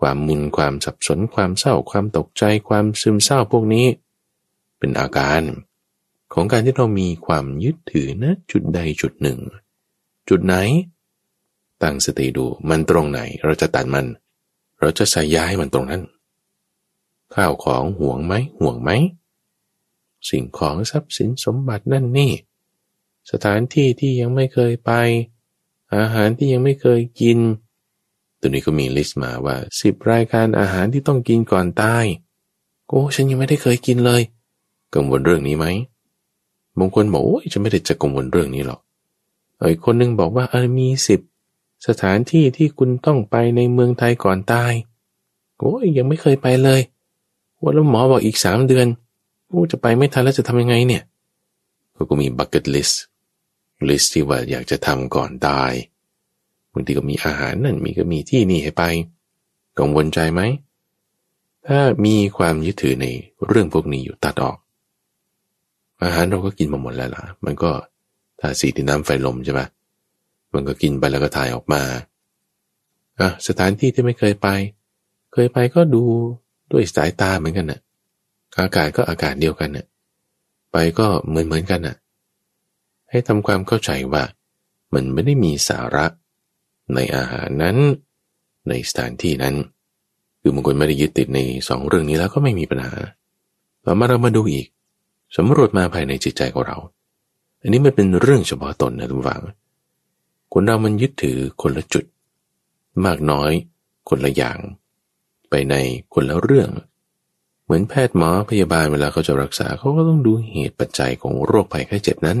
[0.00, 3.86] ความมึนความสับสนความเศร้าความตกใจความซึมเศร้าพวกนี้
[4.78, 5.42] เป็นอาการ
[6.32, 9.38] ของการที่เรามีความยึดถือนะจุดใดจุดหนึ่ง
[10.28, 10.54] จุดไหน
[11.82, 14.06] ตั้งสติดูมันตรงไหนเราจะตัดมัน
[14.80, 16.02] เราจะใส่ย้ายมันตรงนั้น
[17.34, 18.90] ข้าวของห่วงไหมห่วงไหม
[20.28, 22.32] สิ่งของทรัพย์สินสมบัตินั่นนี่
[23.30, 24.92] สถานที่ที่ยังไม่เคยไป
[25.96, 27.38] อาหารที่ยังไม่เคยกิน
[28.40, 32.04] ตัวนี้ก็มีลิสต์มาว่าสิบรายการอาหารที่ต้องกินก่อนตาย
[32.88, 34.22] โอ้ฉันยังไม่ได้เคยกินเลย
[34.94, 35.66] กังวลเรื่องนี้ไหม
[36.78, 38.80] บางคนบอกโอ้ยฉันไม่ได้จะกังวลเรื่องนี้หรอก
[39.60, 41.20] อีกคนนึงบอกว่าเออมีสิบ
[41.86, 44.72] สถานที่ที่คุณต้องไปในเมืองไทยก่อนตาย
[45.58, 46.80] โอ้ยยังไม่เคยไปเลย
[47.60, 48.86] ว่าแล้วหมอบอกอีกสามเดือน
[49.48, 51.02] โอ้จะไปไม่ทันแล้วจะทำยังไงเนี่ย
[52.10, 55.72] ก็มี bucket list list ที่ว่าอยากจะทำก่อนตาย
[56.72, 58.82] บางทีก็มีอาหารนั่นมีก็มีที่นี่ให้ไป
[59.78, 60.40] กังวลใจไหม
[61.66, 63.06] ถ้ามีความยึดถือใน
[63.46, 64.56] เรื่องพวกนี้อยู่ตัดออก
[66.02, 67.70] อาหารเราก็กินมาหมดแล้วล่ะ มันก็
[68.40, 69.66] ถ้าสีที่น้ำไฟลมใช่ปะ
[70.54, 71.82] มันก็กินไปแล้วก็ถ่ายออกมา
[73.20, 74.48] อะสถานที่ที่ไม่เคยไป
[75.32, 76.02] เคยไปก็ดู
[76.72, 77.80] ด้วยสายตาเหมือนกันนะ่ะ
[78.64, 79.86] อากาศก็อากาศเดียวกันนะ่ะ
[80.72, 81.96] ไปก็เหมือนเหมือนกันนะ่ะ
[83.10, 84.22] ให้ทำความเข้าใจว่า
[84.94, 86.06] มันไม่ได้มีสาระ
[86.94, 87.76] ในอาหารนั้น
[88.68, 89.54] ในสถานที่นั้น
[90.40, 92.92] คือบางคนไม่ได้ยึดติดในสองเรื่องนี้แล้วก็ไม่มีปัญหา
[93.84, 94.66] ต่อมาเรามาดูอีก
[95.36, 96.78] สำรวจมาภายในจิตใจของเรา
[97.60, 99.42] อันนี้มันเป็นเรื่องเฉพาะตนนะทุกฝัง
[100.52, 102.04] คนเรามันยึดถือคนละจุด
[103.04, 103.52] มากน้อย
[104.08, 104.58] คนละอย่าง
[105.50, 105.74] ไปใน
[106.14, 106.70] คนละเรื่อง
[107.64, 112.40] เหมือนแพทย์หมอพยาบาลเวลาเขาจะรักษาเขาก็ต้องดูเหตุปัจจัยของโรคภัยไข้เจ็บนั้น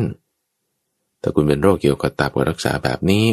[1.22, 3.24] ถ้าคุณเป็นโรคเกี่ยวกับตับก็รักษาแบบนี้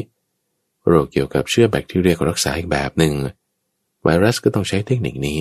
[0.87, 3.13] โรคเกี่ยวกับเชื้อแบคทีเรียก็รักษาอีกแบบหนึ่ง
[4.03, 5.39] ไวรัสก็ต้องใช้เทคนิคนี้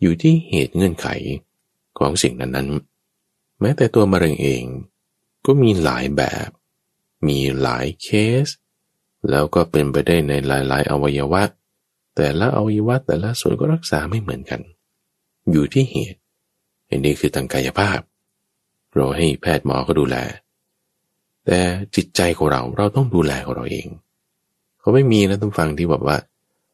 [0.00, 1.08] อยู่ที่เหตุเงื่อนไข
[1.98, 4.64] ของสิ่งนั้นๆ แม้แต่ตัวมะเร็งเอง
[5.46, 6.48] ก็มีหลายแบบ
[7.26, 8.08] มีหลายเค
[8.44, 8.46] ส
[9.30, 11.42] แล้วก็เป็นไปได้ในหลายๆ อวัยวะ
[12.16, 14.60] แต่ละอวัยวะแต่ละส่วนก็รักษาไม่เหมือนกัน
[15.50, 16.20] อยู่ที่เหตุ
[16.88, 18.00] อันนี้คือทางกายภาพ
[18.94, 20.16] เราให้แพทย์หมอก็ดูแล
[21.46, 21.60] แต่
[21.96, 23.86] จิตใจของเราเราต้องดูแลของเราเอง
[24.78, 26.18] เขาไม่มีนะท่านฟังที่แบบว่า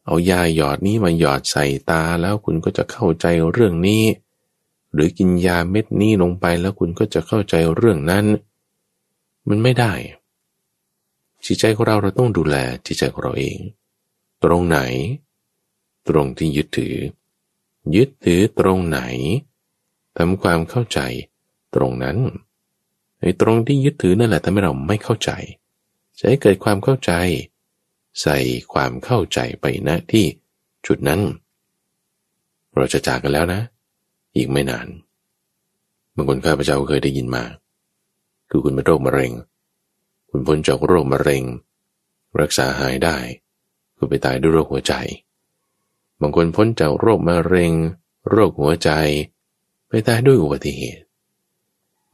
[0.05, 4.03] เอายาหยอดนี้มาหยอดใส่ตาแล้วคุณก็จะเข้าใจเรื่องนี้
[4.93, 8.25] หรือกินยาเม็ดนี้ลงไปแล้วคุณก็จะเข้าใจเรื่องนั้น
[9.47, 9.93] มันไม่ได้
[11.45, 13.57] จิตใจของเราเราต้องดูแลจิตใจของเราเอง
[14.43, 14.79] ตรงไหน
[16.07, 16.95] ตรงที่ยึดถือ
[17.95, 18.99] ยึดถือตรงไหน
[20.17, 20.99] ทำความเข้าใจ
[21.75, 22.17] ตรงนั้น
[23.19, 25.31] ไอ้ตรงที่ยึดถือนั่นแหละทำให้เราไม่เข้าใจ
[26.17, 27.11] จะให้เกิดความเข้าใจ
[28.21, 28.37] ใส่
[28.73, 30.25] ความเข้าใจไปณที่
[30.85, 31.21] จุดนั้น
[32.75, 33.61] เราจะจากกันแล้วนะ
[34.35, 34.87] อีกไม่นาน
[36.15, 37.43] บางคนข้าพเจ้าเคยได้ยินมา
[38.49, 39.31] คือคุณเป็นโรคมะเร็ง
[40.29, 41.43] คุณพ้นจากโรคมะเร็ง
[42.41, 43.17] รักษาหายได้
[43.97, 44.93] คุณไปตายด้วยโรคหัวใจ
[46.21, 47.73] บางคนพ้นจากโรคมะเร็ง
[48.29, 48.89] โรคหัวใจ
[49.89, 51.03] ไปตายด้วยอุบัติเหตุ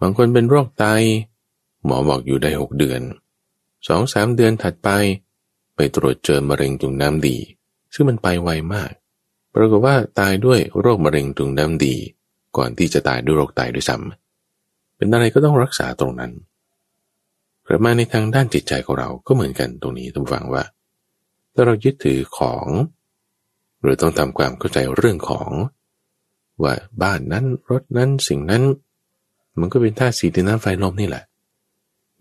[0.01, 0.85] บางคนเป็นโรคไต
[1.85, 3.01] หมอบอกอยู่ได้หกเดือน
[3.87, 4.89] สองสามเดือนถัดไป
[5.75, 7.37] ไปตรวจเจอมะเร็งตุ่มน้ำดี
[7.93, 8.91] ซึ่งมันไปไวมาก
[9.53, 11.95] ปรากฏว่าตายด้วยโรคมะเร็งตุ่มน้ำดี
[12.57, 16.31] ก่อนที่จะตายด้วยโรคไตด้วยซ้ำเป็นอะไรก็ต้องรักษาตรงนั้น
[17.67, 20.63] กลับมาในทางด้านจิตใจของเราก็เหมือนกันตรงนี้ทุกฝังว่า
[21.53, 22.67] ถ้าเรายึดถือของ
[23.81, 25.51] หรือต้องทำความเข้าใจเรื่องของ
[26.63, 28.63] ว่าบ้านนั้นรถนั้นสิ่งนั้น
[29.59, 31.23] มันก็เป็นธาตุสีดินน้ำไฟลมนี่แหละ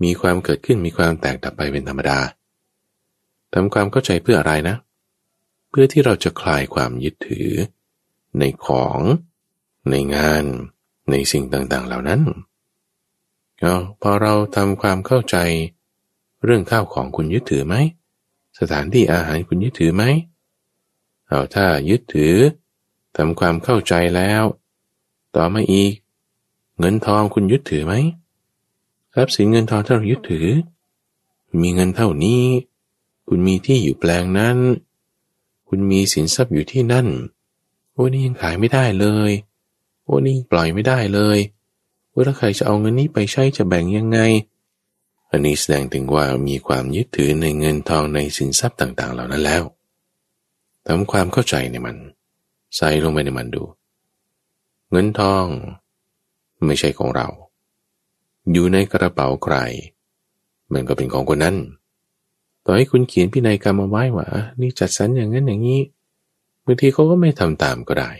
[0.03, 2.18] มีความเกิดขึ้นมีความแตกดับไปเป็นธรรมดา
[3.55, 4.76] ทำความเข้าใจเพื่ออะไรนะ
[5.70, 7.49] เพื่อที่เราจะคลายความยึดถือ
[8.38, 9.01] ในของ
[9.90, 10.45] ในงาน
[11.11, 12.20] ในสิ่งต่างๆเหล่านั้น
[13.65, 15.37] เอาพอเราทำความเข้าใจ
[16.45, 17.75] เรื่องข้าวของคุณยึดถือไหม
[18.59, 20.05] สถานที่อาหารคุณยึดถือไหม
[21.29, 22.35] เอาถ้ายึดถือ
[23.17, 24.43] ทำความเข้าใจแล้ว
[25.35, 25.93] ต่อมาอีก
[26.79, 27.95] เงินทองคุณยึดถือไหม
[29.15, 30.49] ทรัพย์สินเงินทองที่เรายึดถือ
[31.62, 32.43] มีเงินเท่านี้
[33.29, 34.59] คุณมีที่อยู่แปลงนั้น
[35.69, 37.07] คุณมีสินทรัพย์อยู่ที่นั่น
[37.93, 39.31] โอ้นี่ยังขายไม่ได้เลย
[40.05, 41.39] โอ้นี่ปล่อยไม่ได้เลย
[42.15, 44.19] เว่าถ้าใครจะเอาเงินนี้ไปใช้จะแบ่งยังไง
[45.31, 49.62] อันนี้แสดงถึงว่ามีความยึดถือในเงินทองในสินทรัพย์ต่าง ๆ เหล่านั้นแล้ว
[50.87, 51.97] ทำความเข้าใจในมัน
[52.77, 53.62] ใส่ลงไปในมันดู
[54.91, 55.47] เงินทอง
[56.67, 57.29] ไม่ใช่ของเรา
[58.53, 59.57] อยู่ในกระเป๋าใคร
[60.73, 61.57] มันก็เป็นของคนนั้น
[62.65, 64.27] ต่อให้คุณเขียนพินัยกรรมมาไว้ว่า
[64.61, 65.81] นี่จัดสรรอย่างนั้นอย่างนี้
[66.65, 68.11] บางทีเขาก็ไม่ทำตามก็ได้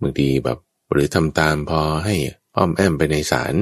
[0.00, 0.58] บางทีแบบ
[0.90, 2.14] หรือทำตามพอให้
[2.56, 3.54] อ้อมแอมไปในศาล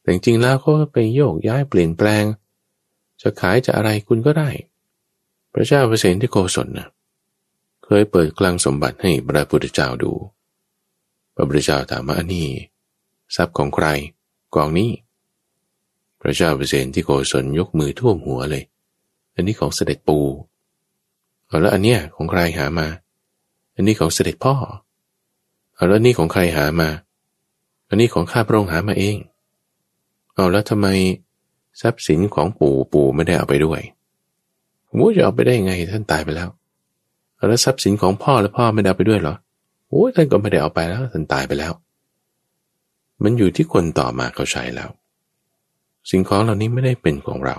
[0.00, 2.24] แต่จริงๆแล้วเขาไปโยกย้ายเปลี่ยนแปลง
[3.22, 4.48] จะขายจะอะไรคุณก็ได้
[5.52, 6.88] พระเจ้าเปรตที่โกศลนะ
[7.84, 10.12] เคยเปิดกลางสมบัติให้พระพุทธเจ้าดู
[11.34, 12.48] พระพุทธเจ้าถามว่าอันนี้
[13.36, 13.86] ทรัพย์ของใคร
[14.54, 14.90] กองนี้
[16.20, 18.64] พระเจ้าเปรตที่โกศลยกมือท่วมหัวเลย
[19.34, 20.26] อันนี้ของเสด็จปู่
[21.60, 22.86] แล้วอันเนี้ยของใครหามา
[23.74, 24.54] อันนี้ของเสด็จพ่อ
[25.88, 26.88] แล้วนี่ของใครหามา
[27.88, 29.16] อันนี้ของข้าพระองค์หามาเอง
[30.34, 30.86] เอาแล้วทำไม
[31.80, 33.80] ทรัพย์สินของปู่ปู่ไม่ได้เอาไปด้วย
[34.96, 36.48] มูจะเอาไปได้ไงท่านตายไปแล้ว
[37.48, 39.34] แล้วทรัพย์สินของพ่อและพ่อไม่ได้เอาไปด้วยเหรอ
[39.88, 41.72] โอ้ท่านก็ไม่ได้เอาไปแล้วท่านตายไปแล้ว
[43.22, 44.90] มันอยู่ที่คนต่อมาเขาใช้แล้ว
[46.10, 47.58] สิ่งของเหล่านี้ไม่ได้เป็นของเรา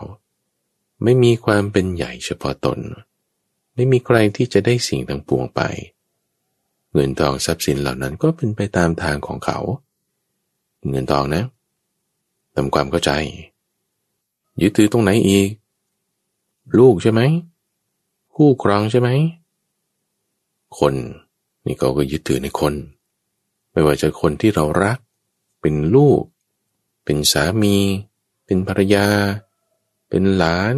[1.03, 2.79] ไม่มีความเป็นใหญ่เฉพาะตน
[3.75, 5.61] ไม่มีใครที่จะได้สิ่งทั้งปวงไป
[6.93, 9.59] เงินทองทรัพย์สินเหล่านั้นก็เป็นไปตามทางของเขา
[10.89, 11.43] เงินทองนะ
[12.55, 13.11] ทำความเข้าใจ
[14.61, 15.49] ยึดถือตรงไหนอีก
[16.79, 17.21] ลูกใช่ไหม
[18.35, 19.09] คู่ครองใช่ไหม
[20.79, 20.93] คน
[21.65, 22.73] นี่ก็ก็ยึดถือในคน
[23.71, 24.97] ไม่ว่าจะคนที่เรารัก
[25.61, 26.21] เป็นลูก
[27.03, 27.75] เป็นสามี
[28.45, 29.07] เป็นภรรยา
[30.09, 30.73] เป็นหลาน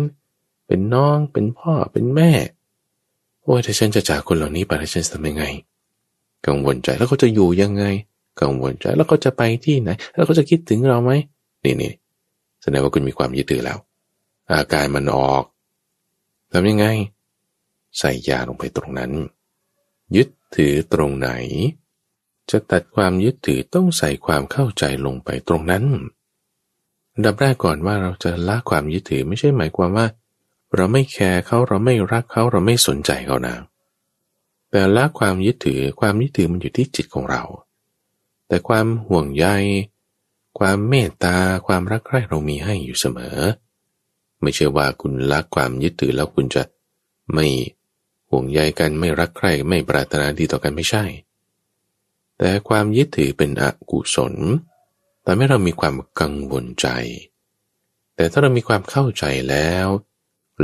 [0.67, 2.31] เป็นน้อง เป็นพ่อ เป็นแม่
[3.43, 5.43] โอ้ยถ้าฉันจะจากคนเหล่านี้ไปฉันจะทำยังไง
[6.45, 7.83] กังวลใจแล้วเขาจะอยู่ยังไง
[8.41, 11.11] กังวลใจแล้วก็จะไปที่ไหน แล้วก็จะคิดถึงเราไหม
[11.63, 11.93] นี่นี่
[12.61, 13.77] แสดงว่าคุณมีความยึดถือแล้ว
[14.51, 15.43] อาการมันออก
[16.51, 16.85] ทำยังไง
[17.99, 19.11] ใส่ยาลงไปตรงนั้น
[20.15, 21.29] ยึดถือตรงไหน
[22.51, 25.83] จะตัดความยึดถือต้องใส่ความเข้าใจลงไปตรงนั้น
[27.25, 30.07] ดับแรกก่อนว่าเราจะละความยึดถือไม่ใช่หมายความว่า
[30.75, 33.55] เราไม่แคร์เขาเราไม่รักเขาเราไม่สนใจเขานะ
[34.71, 37.43] แต่ละความยึดถือความยึดถือมันอยู่ที่จิตของเรา
[38.47, 39.45] แต่ความห่วงใย
[40.59, 41.37] ความเมตตา
[41.67, 43.37] ความรักใคร่เรามีให้อยู่เสมอ
[44.41, 46.63] ไม่ใช่ว่าคุณรักความยึดถือแล้วคุณจะ
[47.33, 47.47] ไม่
[48.29, 51.05] ห่วงใยกันไม่รักใคร่ไม่ปรารถนาดีต่อกันไม่ใช่
[52.37, 54.35] แต่ความยึดถือเป็นอกุศล
[55.25, 56.87] ทำให้เรามีความกังวลใจ
[58.15, 59.87] แต่ถ้าเรามีความเข้าใจแล้ว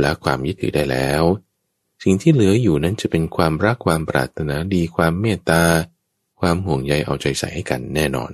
[0.02, 1.22] ละความยึดถือได้แล้ว
[2.02, 5.62] สิ่งที่เหลืออยู่นั้นจะเป็นความรักความปรารถนาดีความเมตตา
[6.46, 8.32] ความห่วงใยเอาใจใส่ให้กันแน่นอน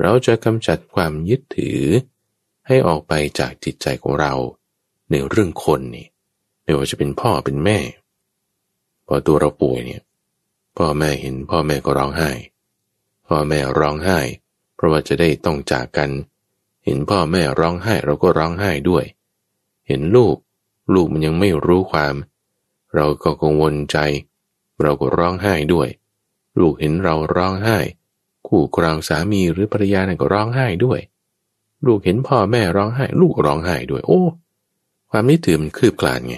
[0.00, 1.80] เราจะกำจัดความยึดถือ
[2.66, 4.34] ให้ออกไปจากจิตใจของเรา
[5.10, 6.06] ในเรื่องคนนี่
[6.62, 7.78] ไม่ว่าจะเป็นพ่อเป็นแม่
[9.06, 10.02] พอตัวเราป่วยเนี่ย
[10.76, 12.30] พ่อแม่เห็นพ่อแม่ก็ร้องไห้
[13.28, 14.18] พ่อแม่ร้องไห้
[14.74, 16.10] เพราะว่าจะได้ต้องจากกัน
[16.84, 19.04] เห็นพ่อแม่ร้องไห้เราก็ร้องไห้ด้วย
[19.88, 20.36] เห็นลูก
[20.94, 22.14] ลูกมันยังไม่รู้ความ
[22.94, 23.98] เราก็กังวลใจ
[24.82, 25.88] เราก็ร้องไห้ด้วย
[26.60, 27.78] ลูกเห็นเราร้องไห้
[28.46, 31.00] คู่ครองสามีหรือภรรยาเนี่ยก็ร้องไห้ด้วย
[31.86, 34.22] ลูกเห็นพ่อแม่ร้องไห้ ลูกร้องไห้ด้วย โอ้
[35.10, 36.36] ความนิถือมันคืบคลานไง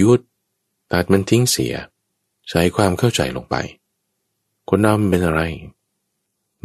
[0.00, 0.20] ยุด
[0.92, 1.74] ตัดมันทิ้งเสีย
[2.48, 3.56] ใช้ความเข้าใจลงไป
[4.68, 5.42] คนเราเป็นอะไร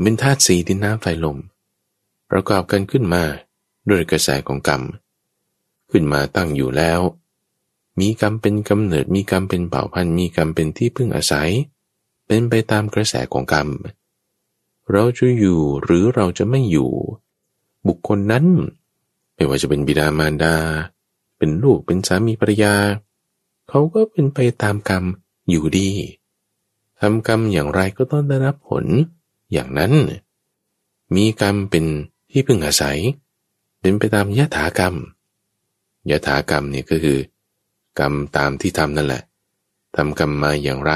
[0.02, 1.38] เป็นธาตุสีดินน้ำไฟลม
[2.32, 3.24] ประกอบกันขึ้นมา
[3.90, 4.82] ด้วยกระแสของกรรม
[5.92, 7.00] ขึ้นมาตั้งอยู่แล้ว
[8.00, 11.52] มีกรรมเป็นกำเนิดมีกรรมเป็นเผ่าพันธุ์มีกรรมเป็นที่พึ่งอาศัย
[12.28, 13.68] เป็นไปตามกระแสของกรรม
[14.92, 16.92] เราจะอยู่หรือเราจะไม่อยู่
[17.88, 18.46] บุคคลนั้น
[19.36, 20.56] ไม่ว่าจะเป็นบิดามารดา
[21.38, 22.76] เป็นลูกเป็นสามีภรรยา
[23.70, 25.04] เขาก็เป็นไปตามกรรม
[25.50, 25.90] อยู่ดี
[27.00, 28.86] ทำกรรมอย่างไรก็ต้องได้รับผล
[29.52, 29.94] อย่างนั้น
[31.16, 31.86] มีกรรมเป็น
[32.30, 33.00] ที่พึ่งอาศัย
[33.80, 34.96] เป็นไปตามยถากรรม
[36.10, 37.20] ยถากรรมเนี่ยก็คือ
[38.00, 39.24] กรรมตามที่ทำนั่นแหละ
[39.96, 40.94] ทำกรรมมาอย่างไร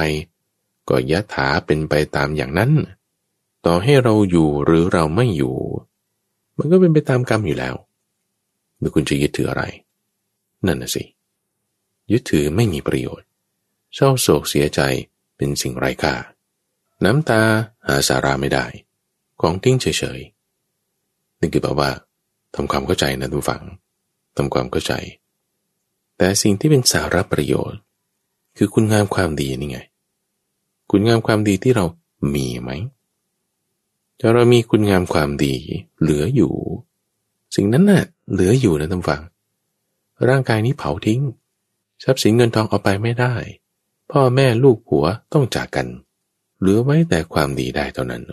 [0.90, 2.72] ก็ยะถาเป็นไปตามอย่างนั้น
[3.66, 5.56] ต่อให้เราอยู่หรือเราไม่อยู่
[6.58, 7.76] มันก็เป็นไปตามกรรมอยู่แล้ว
[8.78, 9.64] หรือคุณจะยึดถืออะไร
[10.66, 11.04] นั่นน่ะสิ
[12.12, 13.28] ยึดถือไม่มีประโยชน์
[13.96, 14.82] เศร้าโศกเสียใจ
[15.38, 16.16] เป็นสิ่งไร้ค่า
[17.04, 17.42] น้ำตา
[17.88, 18.66] หาสาระไม่ได้
[19.42, 21.90] ของทิ้งเฉยๆนี่คือแปลว่า
[22.56, 23.64] ทำความเข้าใจนะทุกฝัง
[24.36, 24.94] ทำความเข้าใจ
[26.18, 27.80] แต่สิ่งที่เป็นสาระประโยชน์
[28.58, 29.80] คือคุณงามความดีนี่ไง
[30.92, 31.86] คุณงามความดีที่เรา
[32.36, 32.72] มีไหม
[34.20, 35.54] ถ้าเรามีคุณงามความดี
[36.02, 36.54] เหลืออยู่
[37.56, 39.22] สิ่งนั้นน่ะ เหลืออยู่นะท่านฟัง
[40.30, 41.22] ร่างกายนี้เผาทิ้ง
[42.04, 43.34] ทรัพย์สินเงินทองเอาไปไม่ได้
[44.12, 45.88] พ่อแม่ลูกผัวต้องจากกัน
[46.60, 48.24] เหลือไว้แต่ความดีได้เท่านั้น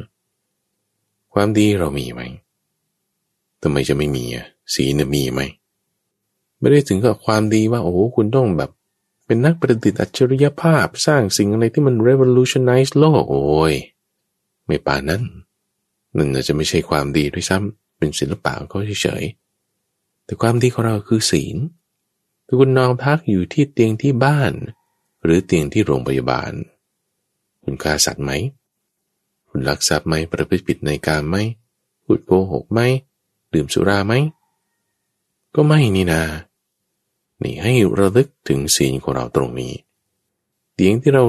[1.32, 2.22] ความดีเรามีไหม
[3.62, 5.40] ทำไมจะไม่มีอะสีเนี่ยมีไหม
[6.58, 8.70] ไม่ได้ถึงกับความดีว่า โอ้โหคุณต้องแบบ
[9.26, 13.74] เป็นนักประดิษฐ์อัจฉริยภาพสร้างสิ่งอะไรที่มัน revolutionize โลกโอ้ย
[14.66, 15.22] ไม่ป่านั้น
[16.16, 21.56] นั่นอาจจะไม่ใช่ความดีด้วยซ้ำเป็นศิลปะก็เฉยๆแต่ความดีของเราคือศีล
[22.46, 24.52] ถ้าคุณนอนพักอยู่ที่เตียงที่บ้าน
[25.24, 26.52] หรือเตียงที่โรงพยาบาล
[27.64, 28.30] คุณฆ่าสัตว์ไหม
[29.48, 31.36] คุณลักทรัพย์ไหมประพฤติผิดในการไหม
[32.04, 32.80] พูดโกหกไหม
[33.54, 34.14] ดื่มสุราไหม
[35.54, 36.22] ก็ไม่นี่นา
[37.42, 39.74] นี่ให้ระลึกถึงศีลของเราตรงนี้
[40.74, 41.24] เตียงที่เรา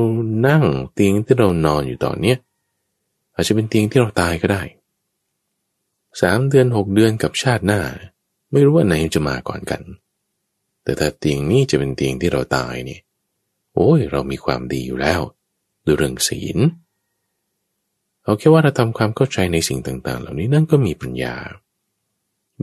[0.47, 2.37] นั่งเตียงที่เรานอนอยู่ตอนเนี้ย
[3.33, 4.63] อาจจะเป็นเตียงที่เราตายก็ได้
[6.21, 7.81] สามเดือนหกเดือนกับชาติหน้า
[8.51, 9.81] ไม่รู้ว่าไหนจะมาก่อนกัน
[10.83, 12.99] แต่ถ้าเตียงนี้จะเป็นเตียงที่เราตายนี่
[13.73, 15.21] โอ้ยเรามีความดีอยู่แล้ว
[15.85, 16.57] ด้วยเรื่องศีล
[18.23, 21.35] เอาแค่ว่าเราทำความเข้าใจในสิ่งต่าง ๆ เหล่านี้นั่นก็มีปัญญา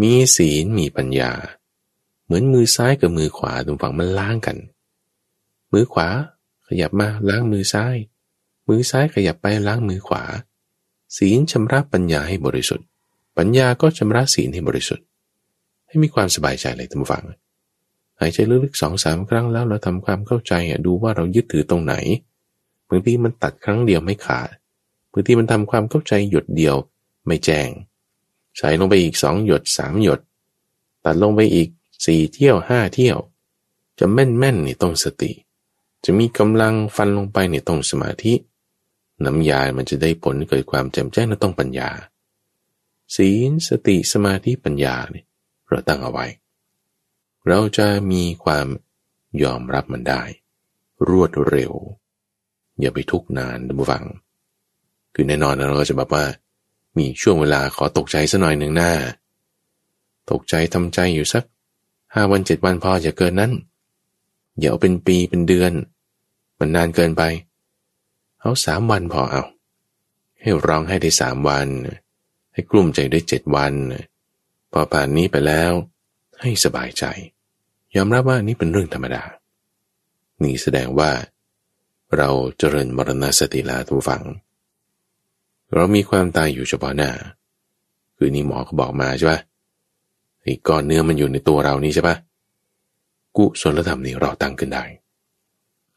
[0.00, 1.30] มีศีลมีปัญญา
[2.24, 4.56] เหมือนมือซ้ายกับมือขวาตรงฝั่งมันล้างกัน
[5.72, 6.08] มือขวา
[6.66, 7.96] ขยับมาล้างมือซ้าย
[8.68, 10.22] มือซ้ายขยับไปล้างมือขวา
[11.16, 12.86] ศีลชำระปัญญาให้บริสุทธิ์
[13.36, 15.06] ปัญญาก็ชำระศีลให้บริสุทธิ์
[15.86, 17.24] ให้มีความสบายใจเลยท่านฟัง
[18.20, 21.94] หายใจลึกๆสองสามครั้งแล้วเราทำความเข้าใจอะดูว่าเรายึดถือตรงไหน
[22.88, 24.48] บางทีมันตัดครั้งเดียวไม่ขาด
[25.12, 26.76] บางทีมันทำความเข้าใจหยดเดียว
[27.26, 27.68] ไม่แจ้ง
[28.58, 30.20] ใส่ลงไปอีกสองหยดสามหยด
[31.04, 31.68] ตัดลงไปอีก
[32.04, 33.18] สี่เที่ยวห้าเที่ยว
[33.98, 35.32] จะแม่นแม่นนี่ต้องสติ
[36.04, 38.34] จะมีกำลังฟันลงไปนี่ต้องสมาธิ
[39.24, 41.90] น้ำยามันจะได้ผลเกิดความแจ่มแจ้งนั่นต้องปัญญา
[43.16, 45.26] ศีลสติสมาธิปัญญาเนี่ย
[45.68, 46.26] เราตั้งเอาไว้
[47.46, 48.66] เราจะมีความ
[49.42, 50.22] ยอมรับมันได้
[51.08, 51.72] รวดเร็ว
[52.80, 54.04] อย่าไปทุกนานดูฟัง
[55.14, 56.24] คือแน่นอนเราก็จะแบบว่า
[56.96, 58.92] มีช่วงเวลาขอตกใจสักหน่อยหนึ่งหน้า
[60.30, 61.44] ตกใจทำใจอยู่สัก
[62.14, 63.52] ห้าวันเจ็ดวันพอจะเกินนั้น
[64.58, 65.72] อย่าเอาเป็นปีเป็นเดือน
[66.58, 67.22] มันนานเกินไป
[68.40, 69.42] เอาสามวันพอเอา
[70.40, 71.68] ให้ร้องให้ได้สามวัน
[72.52, 73.72] ให้กลุ่มใจได้เจ็ดวัน
[74.72, 75.72] พอผ่านนี้ไปแล้ว
[76.40, 77.04] ให้สบายใจ
[77.96, 79.22] ยอมรับว่านี่เป็นเรื่องธรรมดา
[80.42, 81.10] นี่แสดงว่า
[82.16, 84.22] เราเจริญมรณสติลาทุฝัง
[85.74, 87.10] เรามีความตายอยู่เฉพาะหน้า
[88.16, 89.40] คือนี่หมอเขาบอกมาใช่ปะ
[90.44, 92.16] ไอ้ก้อนเนื้อมันอยู่ในตัวเรานี่ใช่ปะ
[93.36, 94.84] กุศลธรรมนี่เราตั้งขึ้นได้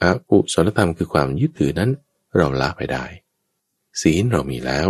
[0.02, 1.90] อากุศลธรรมคือความยึดถือนั้น
[2.36, 3.06] เราละไปได้
[4.02, 4.88] ศีลเรามีแล้ว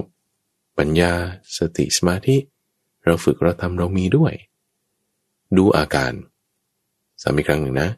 [0.77, 1.13] ปัญญา
[1.57, 2.37] สติสมาธิ
[3.05, 4.33] เราฝึกเราทำเรามีด้วย
[5.57, 6.13] ดูอาการ
[7.21, 7.89] ซ้ำอีครั้งหนึ่งนะ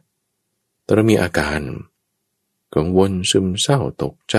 [0.86, 1.60] ตอนมีอาการ
[2.74, 4.36] กังวลซึมเศร้าตกใจ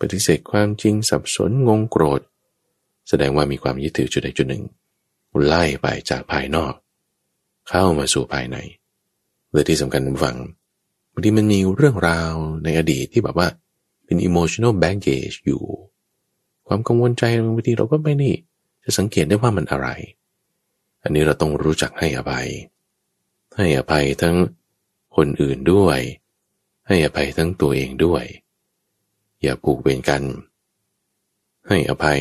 [0.00, 2.20] ปฏิเสธความจริงสับสนงงโกรธ
[3.08, 4.64] แสดงว่ามีความยึดถือจุดใดจุดหนึ่ง
[5.44, 6.74] ไล่ไปจากภายนอก
[7.68, 8.56] เข้ามาสู่ภายใน
[9.50, 10.36] เลยที่สำคัญฟัง
[11.12, 13.48] บางทีมันมีเรื่องราวในอดีตที่แบบว่า
[14.04, 15.62] เป็น emotional baggage อยู่
[16.66, 17.22] ความกังวลใจ
[17.56, 18.34] บางทีเราก็ไม่นี่
[18.84, 19.88] จะสังเกตได้ว่ามันอะไร
[21.02, 22.48] อันนี้เราต้องรู้จักให้อภัย
[23.56, 24.36] ให้อภัยทั้ง
[25.16, 26.00] คนอื่นด้วย
[26.86, 28.24] ให้อภัยทั้งตัวเองด้วย
[29.42, 30.22] อย่าผูกเวรกัน
[31.68, 32.20] ให้อภัย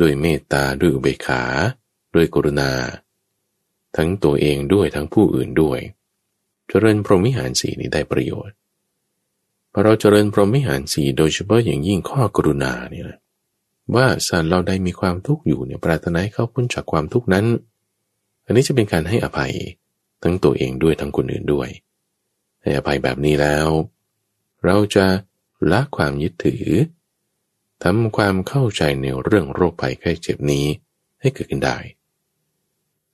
[0.00, 1.42] ด้วยเมตตาด้วยอุเบกขา
[2.14, 2.70] ด้วยกรุณา
[3.96, 5.80] ทั้งตัวเองด้วยทั้งผู้อื่นด้วย
[6.68, 8.54] เจริญพรหมิหารสีนี้ได้ประโยชน์
[9.72, 13.18] พอเราเจริญพรหมิหารสีโดยเฉพาะอย่างยิ่งข้อกรุณาเนี่ยนะ
[13.94, 17.46] ว่าสัตว์เราได้มีความทุกข์อยู่เนี่ยปรารถนาให้เขาพ้นจากความทุกข์นั้น
[18.44, 19.52] อันนี้จะเป็นการให้อภัย
[20.22, 21.68] ทั้งตัวเองด้วยทั้งคนอื่นด้วย
[22.62, 23.68] ให้อภัยแบบนี้แล้ว
[24.64, 25.06] เราจะ
[25.72, 26.66] ละความยึดถือ
[27.82, 30.66] ทำความเข้าใจในเรื่องโรคภัยไข้เจ็บนี้
[31.20, 31.78] ให้เกิดขึ้นได้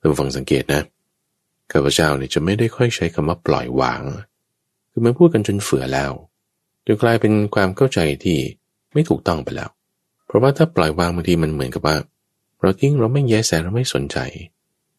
[0.06, 0.82] านฟังสังเกตนะ
[1.72, 4.02] ข้าพเจ้าเนี่ยจะไม่ได้ค่อยใช้คำว่าปล่อยวาง
[4.90, 6.12] คือมันพูดกันจนเฟื่อแล้ว
[6.86, 8.38] จนกลายเป็นความเข้าใจที่
[8.92, 9.70] ไม่ถูกต้องไปแล้ว
[10.26, 11.96] เพราะว่าถ้าปล่อยวางบางทีมันเหมือนกับว่า
[12.60, 14.18] เราทิ้งเราไม่แยแสเราไม่สนใจ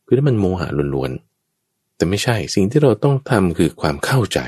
[0.05, 4.39] คือถ้ามันโมหะล้วนๆแต่ไม่ใช่สิ่งที่เราต้องทำคือความเข้าใจ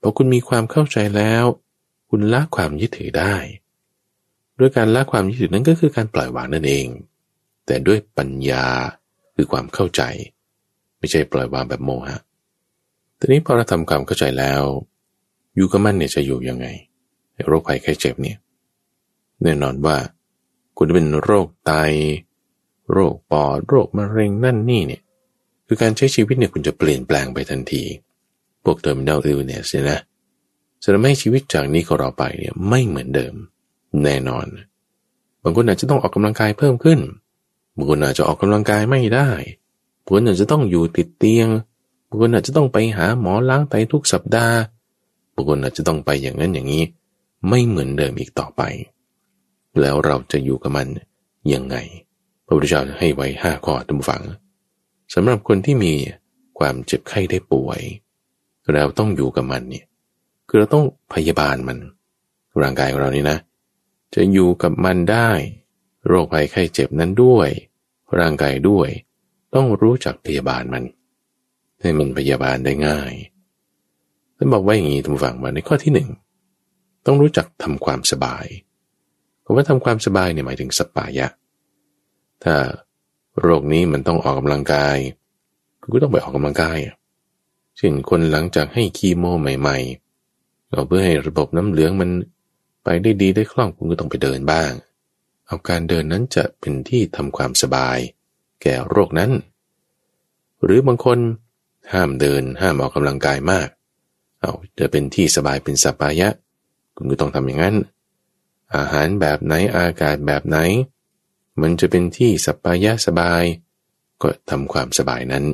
[0.00, 1.44] พอคุณมีความเข้าใจแล้ว
[2.10, 3.34] คุณละความยึดถือได้
[4.58, 6.86] ด้วยการละความยึดถือนั้นก็คือการปล่อยวางนั่นเอง
[7.66, 8.66] แต่ด้วยปัญญา
[9.36, 10.02] คือความเข้าใจ
[10.98, 12.16] ไม่ใช่ปล่อยวางแบบโมหะ
[13.18, 14.62] ทีนี้พอเราทำความเข้าใจแล้ว
[15.56, 16.66] อยู่กับมันเนี่ยจะอยู่ยังไง
[17.48, 18.38] โรคภัยไข้เจ็บเนี่ย
[19.42, 19.96] แน่นอนว่า
[20.76, 21.72] คุณจะเป็นโรคไต
[22.92, 25.02] โรคปอดโรคมะเร็งนั่นนี่เนี่ย
[25.66, 27.82] คือการใช้ชีวิตเนี่ยคุณจะเปลี่ยนแปลงไปทันที
[28.64, 30.00] พวก terminal illness นะ
[30.82, 33.34] จะทำให้ชีวิตจากนี้ของเราไปเนี่ยไม่เหมือนเดิม
[34.04, 34.46] แน่นอน
[35.42, 36.98] บางคนอาจจะต้องออกกำลังกายเพิ่มขึ้น
[37.76, 39.28] บางคนอาจจะออกกำลังกายไม่ได้
[40.02, 41.48] บางคนอาจจะต้องอยู่ติดเตียง
[42.08, 44.56] บางคนอาจจะต้องไปหาหมอล้างไตทุกสัปดาห์
[45.34, 46.84] บางคนอาจจะต้องไปอย่างนั้นอย่างนี้
[47.48, 48.62] ไม่เหมือนเดิมอีกต่อไป
[49.80, 50.88] แล้วเราจะอยู่กับมัน
[51.52, 51.76] ยังไง
[52.46, 54.22] พระพุทธเจ้าให้ไว้ห้าข้อตั้งฟัง
[55.14, 55.92] สำหรับคนที่มี
[56.58, 57.80] ความเจ็บไข้ได้ป่วย
[58.72, 59.84] แล้วต้องอยู่กับมันเนี่ย
[60.48, 61.78] คือเราต้องพยาบาลมัน
[62.62, 63.38] ร่างกายของเรานี่นะ
[64.14, 65.30] จะอยู่กับมันได้
[66.06, 67.48] โรคภัยไข้เจ็บนั้นด้วย
[68.18, 68.88] ร่างกายด้วย
[69.54, 70.84] ต้องรู้จักพยาบาลมัน
[71.80, 73.12] ให้มันพยาบาลได้ง่าย
[74.36, 76.08] ท่านบอกว่าอย่างนี้ทุกฝั่งมาในข้อที่หนึ่ง
[77.06, 78.46] ต้องรู้จักทำความสบาย
[79.44, 81.28] คำว่าทำความสบายเนี่ยหมายถึงสปายะ
[82.44, 82.54] ถ้า
[83.40, 84.96] โรคนี้มันต้องออกกำลังกาย
[85.92, 86.78] ก็ต้องไปออกกำลังกาย
[87.76, 92.10] เช่นคนหลังจากให้คีโมใหม่ๆเราเพื่อให้ระบบน้ำเหลืองมัน
[92.84, 94.72] ไปได้ดีได้คล่องคุณก็ต้องไปเดินบ้าง
[95.46, 97.98] เอาการเดินนั้นจะเป็นที่ทำความสบาย
[98.62, 99.32] แก่โรคนั้น
[100.64, 101.18] หรือบางคน
[101.92, 103.68] ห้ามเดินห้ามออกกำลังกายมาก
[104.40, 106.28] เอาจะเป็นที่สบายเป็นสปายะ
[106.96, 107.76] คุณก็ต้องทำอย่างนั้น
[108.76, 110.58] อาหารแบบไหนอากาศแบบไหน
[111.60, 113.42] มันจะเป็นที่สปายะสบาย
[114.22, 115.44] ก็ทำความสบายนั้น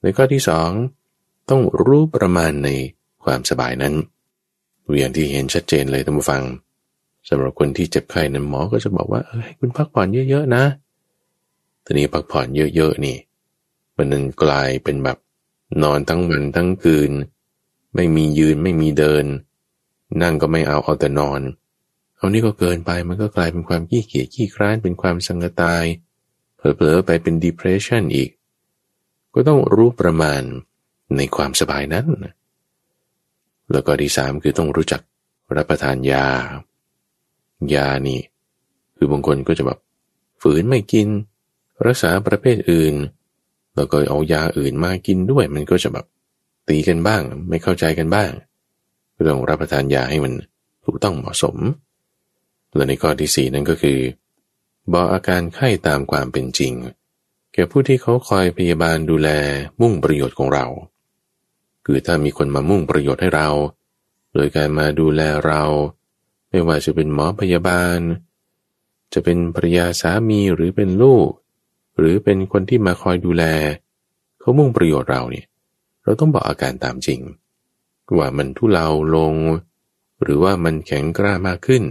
[0.00, 0.70] ในข้อที่สอง
[1.50, 2.68] ต้องรู้ประมาณใน
[3.24, 3.94] ความสบายนั้น
[4.98, 6.42] อย่างที่เห็นชัดเจนเลยท่านผู้ฟัง
[7.28, 10.64] สำหรับคนที่เจ็บไข้นั้นหมอก็จะบอกว่าให้คุณพักผ่อนเยอะ ๆ นะ
[11.84, 13.16] ทีนี้พักผ่อนเยอะ ๆ นี่
[13.96, 15.18] มันนั้นกลายเป็นแบบ
[15.82, 17.10] นอนทั้งวันทั้งคืน
[17.94, 19.24] ไม่มียืนไม่มีเดิน
[20.22, 21.40] นั่งก็ไม่เอาเอาแต่นอน
[22.16, 25.84] เอานี่ก็เกินไปมันก็กลายเป็นความขี้เกียจขี้คร้านเป็นความสังกตาย
[26.56, 28.30] เผลอๆไปเป็น depression อีก
[29.34, 30.42] ก็ต้องรู้ประมาณ
[31.16, 32.06] ในความสบายนั้น
[33.72, 35.00] แล้วก็ที่สามคือต้องรู้จัก
[35.56, 36.26] รับประทานยา
[37.74, 38.20] ยานี่
[38.96, 39.78] คือบางคนก็จะแบบ
[40.42, 41.08] ฝืนไม่กิน
[41.86, 42.94] รักษาประเภทอื่น
[43.76, 46.06] แล้วก็เอายาอื่นมากินด้วย มันก็จะแบบ
[46.68, 48.30] ตีกันบ้าง ไม่เข้าใจกันบ้าง
[49.14, 50.32] ก็ต้องรับประทานยาให้มัน
[50.84, 51.56] ถูกต้องเหมาะสม
[52.74, 53.98] และในข้อที่สี่นั่นก็คือ
[54.92, 56.72] บอกอาการไข้ตามความเป็นจริง
[57.52, 59.28] แก่ผู้ที่เขาคอยพยาบาลดูแล
[59.80, 60.66] มุ่งประโยชน์ของเรา
[61.86, 63.48] คือถ้ามีคนมามุ่งประโยชน์ให้เรา
[64.34, 65.62] โดยการมาดูแลเรา
[66.50, 68.00] ไม่ว่าจะเป็นหมอพยาบาล
[69.12, 71.28] จะเป็นภรรยาสามีหรือเป็นลูก
[71.98, 73.44] หรือเป็นคนที่มาคอยดูแล
[74.40, 75.46] เขามุ่งประโยชน์เราเนี่ย
[76.02, 77.20] เราต้องบอกอาการตามจริง
[78.18, 79.34] ว่ามันทุเลาลง
[80.22, 81.82] หรือว่ามันแข็งกร้ามากขึ้น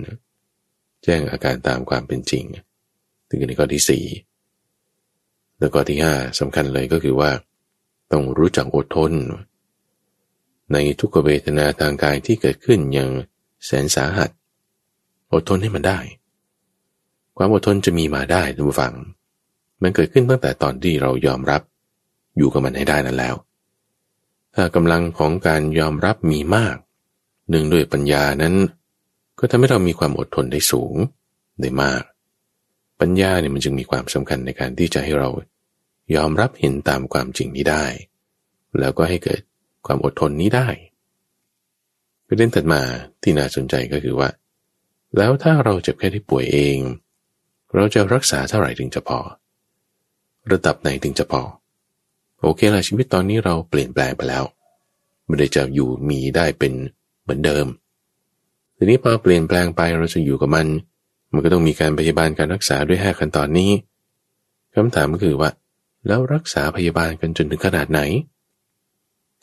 [1.04, 2.46] แจ้งอาการตามความเป็นจริง
[3.28, 4.06] ถึงในข้อที่สี่
[5.60, 7.32] แล้วก็ที่ห้าสำคัญเลยก็คือว่า
[8.12, 9.14] ต้องรู้จักอดทน
[10.74, 13.10] ในทุกเวทนาทางกายที่เกิดขึ้นอย่าง
[13.66, 14.30] แสนสาหัส
[15.34, 16.00] อดทนให้มันได้
[17.38, 18.96] ความอดทนจะมีมาได้ทุกฝัง
[19.82, 21.62] มันเกิดขึ้นตั้งแต่ตอนที่เรายอมรับ
[22.38, 23.36] อยู่กับมันให้ได้นั่นแล้ว
[24.56, 26.76] ถ้ากำลังของการยอมรับมีมาก
[27.50, 28.56] หนึ่งด้วยปัญญานั้น
[29.40, 30.96] ก็ทำให้เรามีความอดทนได้สูง
[31.62, 32.04] ได้มาก
[33.02, 35.30] ปัญญาเนี่ยมันจึงมีความสำคัญในการที่จะให้เรา
[36.16, 37.86] ยอมรับเห็นตามความจริงนี้ได้
[38.80, 39.42] แล้วก็ให้เกิด
[39.86, 40.68] ความอดทนนี้ได้
[42.28, 42.82] ประเด็นถัดมา
[43.24, 44.30] ที่น่าสนใจก็คือว่า
[45.16, 46.78] แล้วถ้าเราเจ็บแค่ที่ป่วยเอง
[47.76, 49.20] เราจะรักษาเท่าไหร่ถึงจะพอ
[50.52, 51.42] ระดับไหนถึงจะพอ
[52.42, 54.44] โอเคละชีวิตตอนนี้เราเปลี่ยนแปลงไปแล้ว
[55.26, 56.74] ไม่ได้จะอยู่มีได้เป็น
[57.24, 57.66] เหมือนเดิม
[58.78, 60.68] ทีนี้พอเปลี่ยนแปลงไปเราจะอยู่กับมัน
[61.34, 63.72] มันก็ต้องมีการพยาบาลการรักษาด้วยห้าขั้นตอนนี้
[64.74, 65.50] คำถามก็คือว่า
[66.08, 68.02] แล้วรักษาพยาบาลกันจนถึงขนาดไหน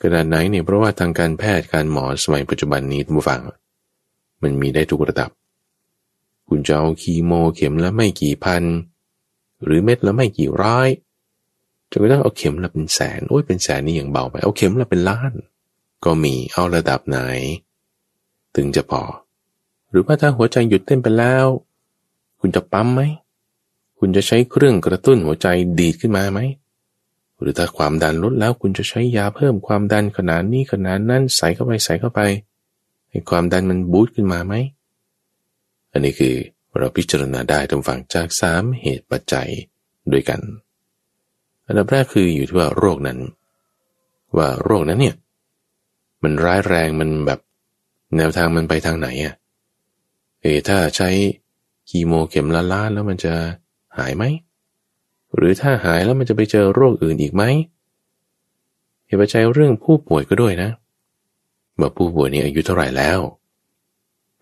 [0.01, 3.41] ขนาดไหนเนี่ยเพราะว่าทางการแพทย์การหมอสมัยปัจจุบันนี้ท่านผู้ฟัง
[4.43, 5.29] มันมีได้ทุกระดับ
[6.47, 8.63] คุณจะเอาคีโมเข็มละไม่กี่พัน
[9.63, 10.89] หรือเม็ดละไม่กี่ร้อย
[11.91, 15.33] จนกระทั่งเอาเข็มละเป็นแสนโอ้ยเป็นแสนนี่อยังเบาไปเอาเข็มละเป็นล้าน
[16.05, 17.19] ก็มีเอาระดับไหน
[18.55, 19.03] ถึงจะพอ
[19.89, 21.45] หรือว่าถ้าหัวใจหยุดเต้นไปแล้ว
[22.39, 23.01] คุณจะปั๊มไหม
[23.99, 25.47] คุณจะใช้เครื่องกระตุ้นหัวใจ
[25.79, 26.39] ดีดขึ้นมาไหม
[27.39, 32.21] หรือถ้าความดันลดแล้วคุณจะใช้ยาเพิ่มความดันขนาดนี้ขนาดนั้นใส่เข้าไปใส่เข้าไป
[33.09, 34.53] ให้ความดันมันบูตขึ้นมาไหม
[35.95, 36.35] อันนี้คือ
[36.77, 39.49] เราพิจารณาได้ตรงฝั่งจากสามเหตุปัจจัย
[40.11, 40.41] ด้วยกัน
[41.67, 43.19] อันดับแรกคืออยู่ที่ว่าโรคนั้น
[44.37, 45.15] ว่าโรคนั้นเนี่ย
[46.23, 47.39] มันร้ายแรงมันแบบ
[48.17, 49.33] แนวทางมันไปทางไหนอะ่ะ
[50.41, 51.09] เอถ้าใช้
[51.89, 53.33] คีโมเข็มละล้านแล้วมันจะ
[53.97, 54.23] หายไหม
[55.35, 57.43] หรือถ้าหายแล้วมันจะไปเจอโรคอื่นอีกไหม
[59.05, 60.69] เหตุปัจจัยเรื่องผู้ป่วยก็ด้วยนะ
[61.75, 63.19] เมื่อผู้ป่วยนี้อายุเท่าไหร่แล้ว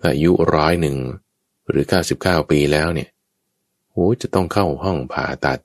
[0.06, 0.96] อายุร้อยหนึ่ง
[1.70, 1.86] หรือ
[2.18, 3.10] 99 ปีแล้วเนี่ย
[3.92, 5.60] โอ้จะต้องเข้าห้องผ่าตัด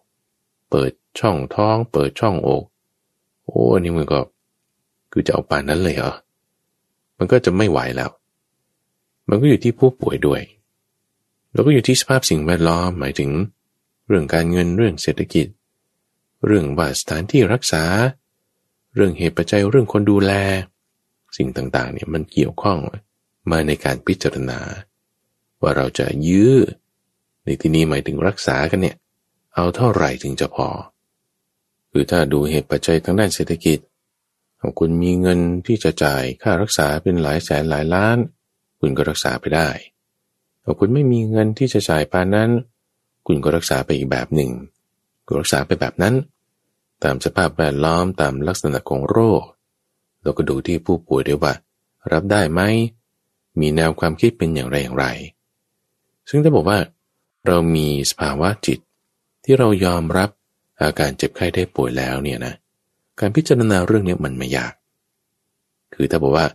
[0.70, 2.64] เปิดช่องท้อง เปิดช่องอก
[3.44, 4.20] โอ้นี่มันก็
[5.12, 6.12] คือจะเอาปานนั้นเลยเหรอ
[7.18, 8.10] มันก็จะไม่ไหวแล้ว
[9.28, 10.40] มันก็อยู่ที่ผู้ป่วยด้วย
[11.52, 13.30] แล้วก็อยู่ที่สภาพสิ่งแวดล้อมหมายถึง
[14.06, 15.46] เรื่องการเงินเรื่องเศรษฐกิจ
[16.46, 17.84] เรื่องว่าสถานที่รักษา
[18.94, 20.32] เรื่องเหตุปัจจัยเรื่องคนดูแล
[21.36, 22.78] สิ่งต่างๆเนี่ยมันเกี่ยวข้อง
[23.50, 24.58] มาในการพิจารณา
[25.62, 26.54] ว่าเราจะยื้อ
[27.44, 28.96] ในที่นี้หมายถึงรักษากันเนี่ย
[29.54, 30.68] เอาเท่าไหร่ถึงจะพอ
[31.90, 33.78] คือถ้าดูเหตุปัจจัยทางด้านเศรษฐกิจ
[34.60, 38.18] ของคุณมีเงินที่จะจ่ายค่ารักษาเป็นหลายแสนหลายล้าน
[38.80, 39.68] คุณก็รักษาไปได้
[40.62, 42.50] ถ้าคุณไม่มีเงินที่จะจ่ายปานนั้น
[43.26, 44.50] คุณก็รักษาไปอีกแบบหนึ่ง
[45.26, 46.14] ก็รักษาไปแบบนั้น
[47.04, 49.42] ตามสภาพแวดล้อมตามลักษณะของโรค
[50.22, 51.54] เราก็ดูที่ผู้ป่วยด้วยว่า
[52.12, 52.60] รับได้ไหม
[53.60, 55.06] มีแนวความคิดเป็นอย่างไรอย่างไร
[56.28, 56.78] ซึ่งถ้าบอกว่า
[57.46, 58.78] เรามีสภาวะจิต
[59.44, 60.30] ที่เรายอมรับ
[60.82, 62.54] อาการเจ็บไข้ได้ป่วยแล้วเนี่ยนะ
[63.20, 64.72] การพิจารณาเรื่องนี้มันไม่ยาก
[65.94, 66.46] คือถ้าบอกว่า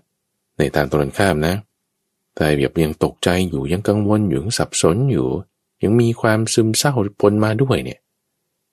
[0.58, 1.56] ในทางตรงข้ามนะ
[2.36, 5.28] แต่แบบยังตกใจอยู่ยังกังวลอยู่ยังสับสนอยู่
[5.84, 8.00] ยังมีความซึมเศร้าปนมาด้วยเนี่ย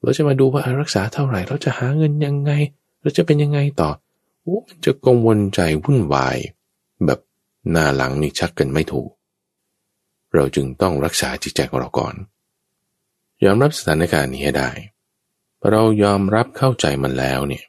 [0.03, 2.53] เราจะมาดูว่ารักษาเท่าไหร่ เราจะหาเงินยังไง
[3.01, 3.91] เราจะเป็นยังไงต่อ
[4.43, 6.37] โอ้มันจะกังวลใจวุ่นวาย
[7.07, 7.21] แบบ
[7.71, 9.09] หน้าหลังนี่ชักกันไม่ถูก
[10.35, 12.15] เราจึงต้องรักษาจิตใจของเราก่อน
[13.45, 14.71] ยอมรับสถานการณ์นี้ให้ได้
[15.71, 17.65] เรายอมรับเข้าใจมันแล้วเนี่ย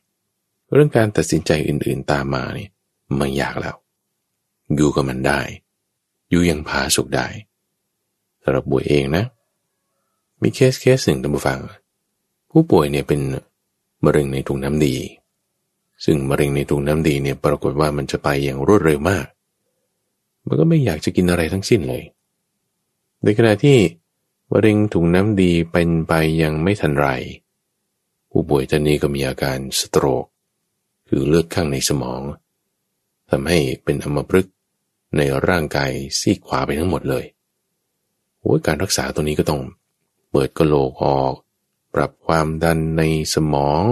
[0.74, 2.70] เรื่องการตัดสินใจอื่นๆตามมาเนี่ย
[3.18, 3.76] ไม่ยากแล้ว
[4.76, 5.42] อยู่กับมันได้
[6.30, 7.28] อยู่ยังพาสุขได้
[8.44, 9.24] สำหรับป่วยเองนะ
[10.42, 11.60] มีเคสเคสหนึ่งท่านผู้ฟัง
[12.52, 13.20] ผู้ป่วยเนี่ยเป็น
[14.06, 14.96] มะเร็งในถุงน้ำดี
[16.06, 19.26] ซึ่งมะเร็งในถุงน้ำดีเนี่ยปรากฏว่ามันจะไปอย่างรวดเร็วมาก
[20.46, 22.04] มันก็ไม่อยากจะกินอะไรทั้งสิ้นเลย
[23.24, 23.78] ในขณะที่
[24.52, 27.08] มะเร็งถุงน้ำดีเป็นไปยังไม่ทันไร
[28.30, 30.26] ผู้ป่วยท่านนี้ก็มีอาการสโตรก
[31.08, 32.22] คือเลือดข้างในสมอง
[33.30, 34.54] ทำให้เป็นอัมพฤกษ์
[35.18, 37.26] ในร่างกายซีกขวาไปทั้งหมดเลย
[38.42, 39.62] โอ้ยการรักษาตัวนี้ก็ต้อง
[40.32, 41.34] เปิดกระโหลกออก
[41.94, 43.04] ปรับความดันใน
[43.34, 43.84] สมอง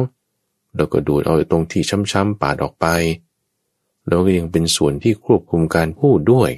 [0.75, 2.85] แล้วก็ดูดเอาตรงที่ช้ำๆปาดออกไป
[4.05, 6.51] แล้วก็ยังเป็นส่วนที่ควบคุมการพูดด้วย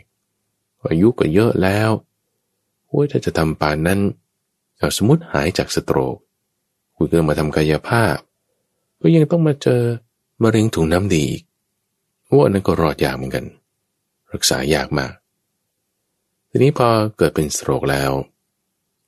[0.87, 1.89] อายุก็เยอะแล้ว
[2.91, 3.99] โอ้ยถ้าจะทำปานนั้น
[4.77, 6.15] เอาสมมติหายจากสโตรก
[6.95, 8.17] คุณก็มาทำกายภาพ
[9.01, 9.81] ก็ยังต้องมาเจอ
[10.43, 11.43] มะเร็งถุงน้ำดีอีก
[12.33, 13.45] ว่านั้นก็รอดยากเหมือนกัน
[14.33, 15.11] รักษายากมาก
[16.49, 16.87] ทีนี้พอ
[17.17, 18.11] เกิดเป็นสโตรกแล้ว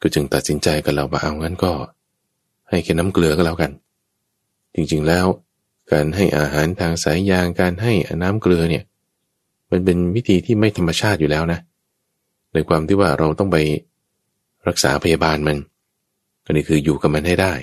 [0.01, 1.71] ก็จึงตัดสินใจกันเราว่าเอางั้นก็
[2.69, 3.71] ให้แค่น้ำเกลือก็แล้วกัน
[4.75, 5.25] จริงๆแล้ว
[5.91, 8.84] การให้อาหารทางสายยางการให้น้ำเกลือเนี่ย
[9.71, 11.59] มันเป็นวิธีที่ไม่ธรรมชาติอยู่แล้วนะ
[12.54, 13.58] ในความที่ว่าเราต้องไป
[14.68, 15.58] รักษาพยาบาลมัน
[16.45, 17.54] ก็นี่คืออยู่กับมันให้ได้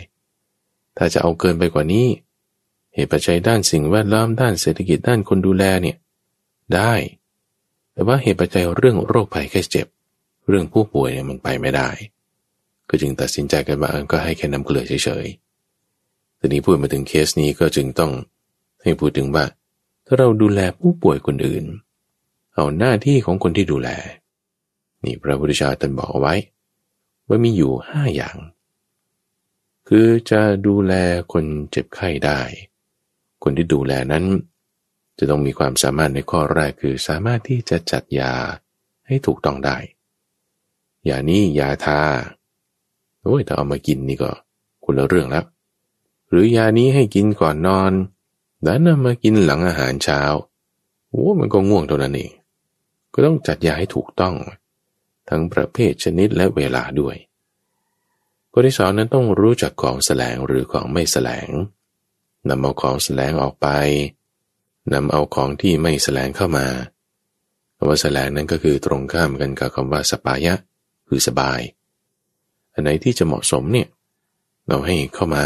[0.96, 2.06] ถ้าจะเอาเกินไปกว่านี้
[2.94, 5.96] เหตุปัจจัยด้านสิ่งแวดล้อมด้านเศรษฐกิจด้านคนดูแลเนี่ย
[6.74, 6.92] ได้
[7.92, 9.86] แต่ว่าเหตุปัจจัยเรื่องโรคภัยแค่เจ็บ
[10.48, 11.88] เรื่องผู้ป่วยเนี่ยมันไปไม่ได้
[12.88, 18.12] ก็จึงตัดสินใจกันว่าก็ให้แค่น้ำเกลือเฉยๆทีนี้พูดมาถึงเคสนี้ก็จึงต้อง
[18.82, 19.44] ให้พูดถึงว่า
[20.06, 21.64] ถ้าเราดูแลผู้ป่วยคนอื่น
[22.54, 23.90] เอาหน้าที่ของคนที่ดูแล
[25.04, 26.34] นี่พระพุทธเจ้าตรัสบอกเอาไว้
[27.28, 28.36] ว่ามีอยู่ห้าอย่าง
[29.88, 30.94] คือจะดูแล
[31.32, 32.40] คนเจ็บไข้ได้
[33.42, 34.24] คนที่ดูแลนั้น
[35.18, 38.32] จะต้องมีความสามารถในข้อแรกคือสามารถที่จะจัดยา
[39.06, 39.76] ให้ถูกต้องได้
[41.08, 42.00] ยานี้ยาทา
[43.22, 44.30] โอ้ยถ้าเอามากินนี่ก็
[44.84, 45.44] คนละเรื่องแล้ว
[46.28, 47.92] หรือยานี้ให้กินก่อนนอน
[48.62, 50.20] แล้วนำมากินหลังอาหารเช้า
[51.08, 52.32] โอ้มันก็ง่วงเท่านั้นเอง
[53.12, 54.34] ก็ต้องจัดยาให้ถูกต้อง
[55.30, 57.16] ทั้งประเภทชนิดและเวลาด้วย
[58.52, 61.48] ข้อที่สองนั้นต้องรู้จักของแสลงหรือของไม่แสลง
[62.48, 63.68] นำเอาของแสลงออกไป
[64.92, 66.66] นำเอาของที่ไม่แสลงเข้ามา
[67.76, 70.54] คำว่าแสลงนั้นก็คือตรงข้ามกันกับคำว่าสปายะ
[71.08, 71.60] คือสบาย
[72.72, 73.88] อันไหนที่จะเหมาะสมเนี่ย
[74.66, 75.44] เราให้เข้ามา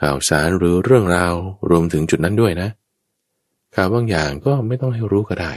[0.00, 1.34] ข่าวสารหรือเรื่องราว
[1.70, 2.68] รวมถึงจุดนั้นด้วยนะ
[3.74, 5.52] ข่าวบางอย่างก็ไม่ต้องให้รู้ก็ได้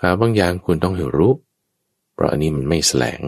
[0.00, 1.32] ข่าวบางอย่างคุณต้องให้รู้
[2.14, 3.20] เพราะอันนี้มันไม่แสลง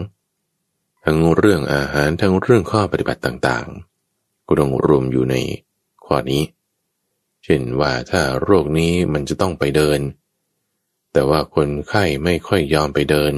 [1.05, 5.35] ทั้งเรื่องอาหารทั้งเรื่องข้อปฏิบัติต่างๆ ก็ต้องรวมอยู่ใน
[6.05, 6.43] ข้อนี้
[7.43, 9.99] เช่นว่าถ้าโรคนี้มันจะต้องไปเดิน
[11.13, 13.33] แต่ว่าคนไข้ไม่ค่อยยอมไปเดิน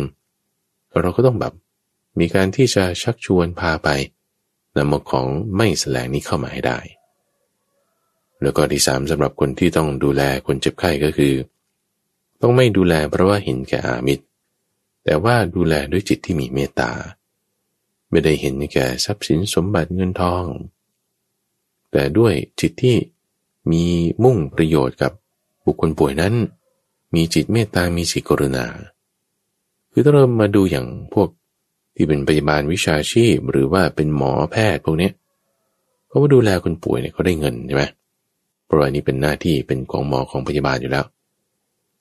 [0.99, 1.53] เราก็ต้องแบบ
[2.19, 3.89] มีการที่จะชักชวนพาไป
[4.77, 6.79] นำมาของไม่แสลงนี้เข้ามาให้ได้
[8.41, 11.33] แล้วก็ที่สามสำหรับคนที่ต้องดูแลคนเจ็บไข้ก็คือ
[12.41, 14.23] ต้องไม่ดูแลเพราะว่าเห็นแก่อามิตร
[15.09, 16.91] แต่ว่าดูแลด้วยจิตที่มีเมตตา
[18.09, 20.43] ไม่ได้เห็นแก่ทรัพย์สินสมบัติเงินทอง
[21.91, 22.95] แต่ด้วยจิตที่
[23.71, 23.83] มี
[24.23, 25.11] มุ่งประโยชน์กับ
[25.65, 26.33] บุคคลป่วยนั้น
[27.15, 28.65] มีจิตเมตตา มีจิตกรุณา
[29.91, 31.29] คือถ้าเรามาดูอย่างพวก
[31.95, 35.09] ที่เป็นพยาบาลวิชาชีพ หรือว่าเป็นหมอแพทย์พวกนี้
[36.07, 37.83] เขาว่าดูแลคนป่วยเนี่ยเขาได้เงินใช่ไหม
[38.65, 41.05] เพราะอันนี้เป็นหน้าที่เป็นของหมอของพยาบาลอยู่แล้ว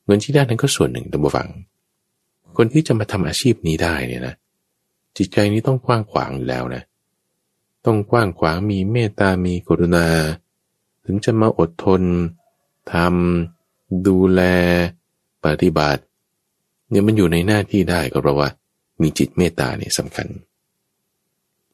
[0.07, 1.49] เงินที่ได้นั้นก็ส่วนหนึ่งตั้งฟัง
[2.61, 4.35] คนที่จะมาทำอาชีพนี้ได้เนี่ยนะ
[5.17, 6.83] จิตใจนี้ต้องกว้างขวางอยู่แล้วนะ
[7.87, 10.07] ต้องกว้างขวางมีเมตตา มีกรุณา
[11.05, 12.03] ถึงจะมาอดทน
[12.93, 14.41] ทำดูแล
[15.45, 16.03] ปฏิบัติ
[16.91, 18.49] เนี่ยมันอยู่ในหน้าที่ได้ก็เพราะว่า
[19.03, 20.27] มีจิตเมตตาเนี่ยสำคัญ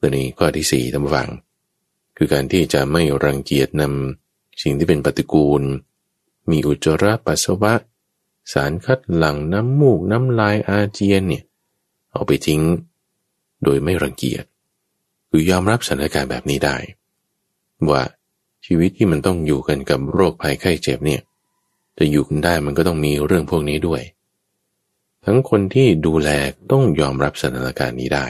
[0.01, 1.29] ตัวนี้ข้อที่สี่ทำฟัง
[2.17, 5.63] คือการที่จะไม่รังเกียจนำสิ่งที่เป็นปฏิกูล
[6.51, 7.75] มีอุจจาระปัสสาวะ
[8.53, 11.45] สารคัดหลั่งน้ำมูกน้ำลายอาเจียนเนี่ย
[12.13, 12.63] เอาไปทิ้ง
[13.65, 14.45] โดยไม่รังเกียจ
[15.31, 16.77] คือยอมรับสถานการณ์แบบนี้ได้
[17.91, 18.03] ว่า
[18.67, 21.21] ชีวิตที่มันต้องอยู่กันกับโรคภัยไข้เจ็บเนี่ย
[21.99, 24.03] จะอยู่กันได้มันก็ต้องมีเรื่องพวกนี้ด้วย
[25.25, 26.29] ทั้งคนที่ดูแล
[26.73, 28.27] ต้องยอมรับสถานการณ์นี้ได้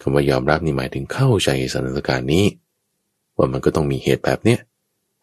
[0.00, 2.44] คำว่ายอมรับนี่หมายถึงเข้าใจสถานการณ์นี้
[3.36, 4.60] ว่ามันก็ต้องมีเหตุแบบเนี้ย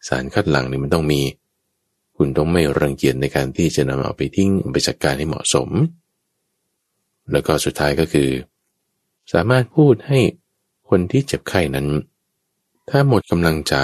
[0.08, 1.20] สารคัดหลั่งนี่มันต้องมี
[2.18, 5.68] คุณต้องไม่รังเกียจในการที่จะนำเอาไปทิ้งไปจัดการให้เหมาะสม
[7.30, 8.30] แล้วก็สุดท้ายก็คือ
[9.32, 10.20] สามารถพูดให้
[10.88, 11.88] คนที่เจ็บไข้นั้น
[12.88, 13.76] ถ้าหมดกำลังใจ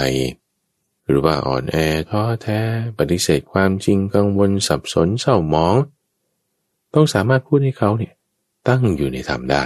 [1.07, 1.77] หรือว่าอ่อนแอ
[2.11, 2.61] ท้อแท้
[2.99, 5.77] ปฏิเสธความจริงกังวลสับสนเศร้าหมอง
[6.95, 8.15] ต้องสามารถพูดให้เขาเนี่ย
[8.69, 9.65] ตั้งอยู่ในธรรมได้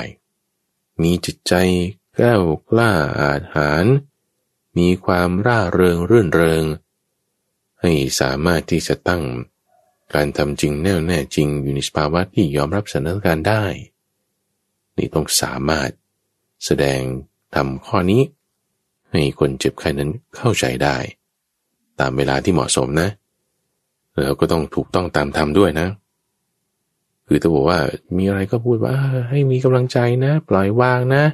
[1.02, 1.54] มีจิตใจ
[2.16, 3.84] แก้วกล้าอาหาร
[4.78, 6.64] มีความร่าเริงรื่นเริง
[7.80, 9.22] ให้สามารถที่จะตั้ง
[10.14, 13.64] การทำจริงแน่วแน่จริงอยู่ในสภาวะที่ยอมรับสถานการณ์ได้
[14.96, 15.90] นี่ต้องสามารถ
[16.64, 17.00] แสดง
[17.54, 18.22] ทำข้อนี้
[19.12, 20.96] ให้คนเจ็บไข้นั้นเข้าใจได้
[22.00, 23.08] ตามเวลาที่เหมาะสมนะ
[24.18, 25.88] แล้วก็ต้องถูกต้องตามธรรมด้วยนะ
[27.26, 27.78] คือถ้าบอกว่า
[28.16, 28.94] มีอะไรก็พูดว่า
[29.30, 31.24] ให้มีกำลังใจนะ ปล่อยวางนะ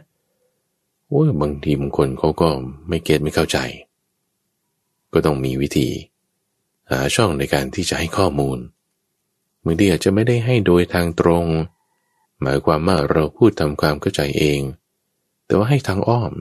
[1.08, 2.48] โอ้ยบางทีบางคนเขาก็
[2.88, 3.58] ไม่เก็ตไม่เข้าใจ
[5.12, 5.88] ก็ต้องมีวิธี
[6.90, 8.58] หาช่องในการที่จะให้ข้อมูล
[9.64, 11.44] บางทีอาจจะไม่ได้ให้โดยทางตรง
[12.42, 14.60] หมายความว่าเราพูดทำความเข้าใจเอง
[15.46, 16.32] แต่ว่าให้ทางอ้อม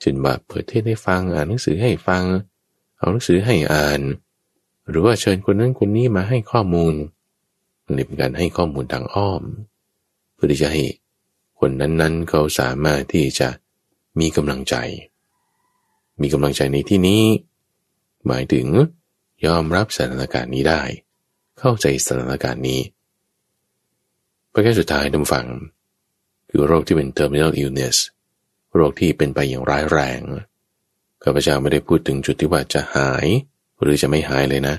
[0.00, 2.24] เช่นว่าเปิดเทศให้ฟังอ่านหนังสือให้ฟัง
[2.98, 4.00] เอาหนังสือให้อ่าน
[4.88, 6.94] หรือว่าเชิญคนนั้นคนนี้มาให้ข้อมูล
[7.90, 9.42] นี่เป็นการให้ข้อมูลทางอ้อม
[10.34, 10.82] เพื่อที่จะให้
[11.60, 13.48] คนนั้นๆ เขาสามารถที่จะ
[14.20, 14.74] มีกำลังใจ
[16.22, 17.22] มีกำลังใจในที่นี้
[18.26, 18.66] หมายถึง
[19.46, 20.82] ยอมรับสถานการณ์นี้ได้
[21.58, 22.80] เข้าใจสถานการณ์นี้
[24.52, 25.46] ประการสุดท้ายดำฝัง
[26.50, 27.96] คือโรคที่เป็น terminal illness
[28.74, 30.20] โรคที่เป็นไปอย่างร้ายแรง
[31.22, 33.26] ข้าพเจ้าไม่ได้พูดถึงจุดที่ว่าจะหาย
[33.80, 34.76] หรือจะไม่หายเลยนะ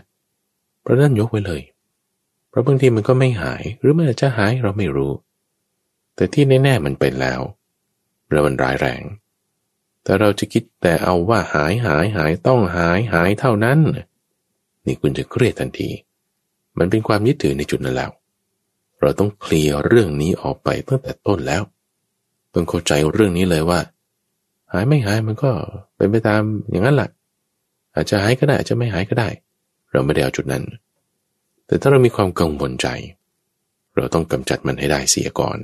[0.82, 1.62] เพราะนั่นยกไว้เลย
[2.50, 5.14] เพราะบางทีมันก็ไม่หาย หรือมันจะหายเราไม่รู้
[6.16, 7.42] แต่ที่แน่ๆมันเป็นแล้ว
[8.32, 9.02] แล้วมันร้ายแรง
[10.04, 13.80] แต่เราจะคิดแต่เอาว่าหายหายหายต้องหายหายเท่านั้น
[14.86, 15.90] นี่คุณจะเครียดทันที
[16.78, 18.12] มันเป็นความยึดถือในจุดนั้นแล้ว
[19.02, 21.64] เราต้องเคลียร์เรื่องนี้ออกไปตั้งแต่ต้นแล้ว
[22.54, 23.80] ต้องเข้าใจเรื่องนี้เลยว่า
[24.72, 25.52] หายไม่หายมันก็
[25.96, 27.10] เป็นไปตามอย่างนั้นแหละ
[27.96, 29.30] อาจจะหายก็ได้อาจจะไม่หายก็ได้
[29.92, 30.64] เราไม่ได้เอาจุดนั้น
[31.66, 32.88] แต่ถ้าเรามีความกังวลใจ
[33.96, 35.60] เราต้องกำจัดมันให้ได้เสียก่อน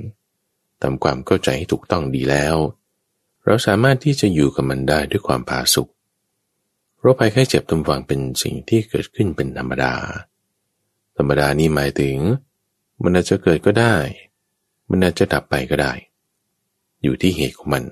[0.82, 2.56] ทำความเข้าใจให้ถูกต้องดีแล้ว
[3.46, 5.88] เราสามารถที่จะอยู่กับมันได้ด้วยความผาสุก
[7.00, 9.94] โรคภัยไข้เจ็บตำวังเป็นสิ่งที่เกิดขึ้นเป็นธรรมดา
[11.16, 12.16] ธรรมดานี้หมายถึง
[13.02, 13.94] มันอาจจะเกิดก็ได้
[14.90, 15.92] มันอาจจะดับไปก็ได้
[17.02, 17.84] อยู่ที่เหตุของมัน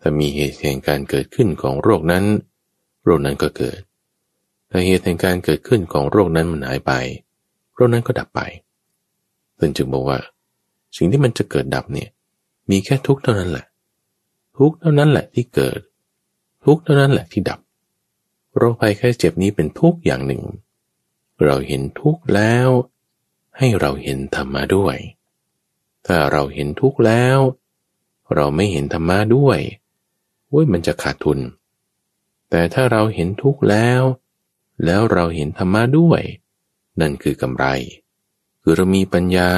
[0.00, 2.24] ถ้ามีเหตุแห่งการเกิดขึ้นของโรคนั้น
[3.04, 3.78] โรคนั้นก็เกิด
[4.70, 6.92] ถ้าเหตุแห่งการเกิดขึ้นของโรคนั้นมันหายไป
[7.74, 8.40] โรคนั้นก็ดับไป
[9.54, 10.18] เพื่อนจึงบอกว่า
[10.96, 12.08] สิ่งที่มันจะเกิดดับเนี่ย
[12.70, 13.66] มีแค่ทุกเท่านั้นแหละ
[14.58, 15.80] ทุกเท่านั้นแหละที่เกิด
[16.64, 17.60] ทุกเท่านั้นแหละที่ดับ
[18.56, 20.42] โรคภัยแค่เจ็บนี้เป็นทุกอย่างหนึ่ง
[21.44, 22.68] เราเห็นทุกแล้ว
[23.58, 24.96] ให้เราเห็นธรรมะด้วย
[26.06, 27.38] ถ้าเราเห็นทุกแล้ว
[28.34, 29.58] เราไม่เห็นธรรมะด้วย
[30.52, 31.38] ว้ยมันจะขาดทุน
[32.50, 34.02] แต่ถ้าเราเห็นทุกแล้ว
[34.84, 36.22] แล้วเราเห็นธรรมะด้วย
[37.00, 37.66] นั่นคือกำไร
[38.62, 39.50] คือเรามีปัญญา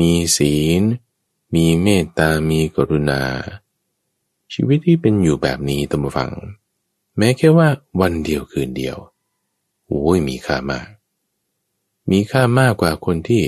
[0.00, 0.82] มีศีล
[1.54, 3.22] มีเมตตา มีกรุณา
[4.52, 6.32] ชีวิตที่เป็นอยู่แบบนี้ตัมฟัง
[7.18, 7.68] แม้แค่ว่า
[8.00, 8.96] วันเดียวคืนเดียว
[9.86, 10.88] โอ้ยมีค่ามาก
[12.10, 13.42] มีค่ามากกว่าคนที่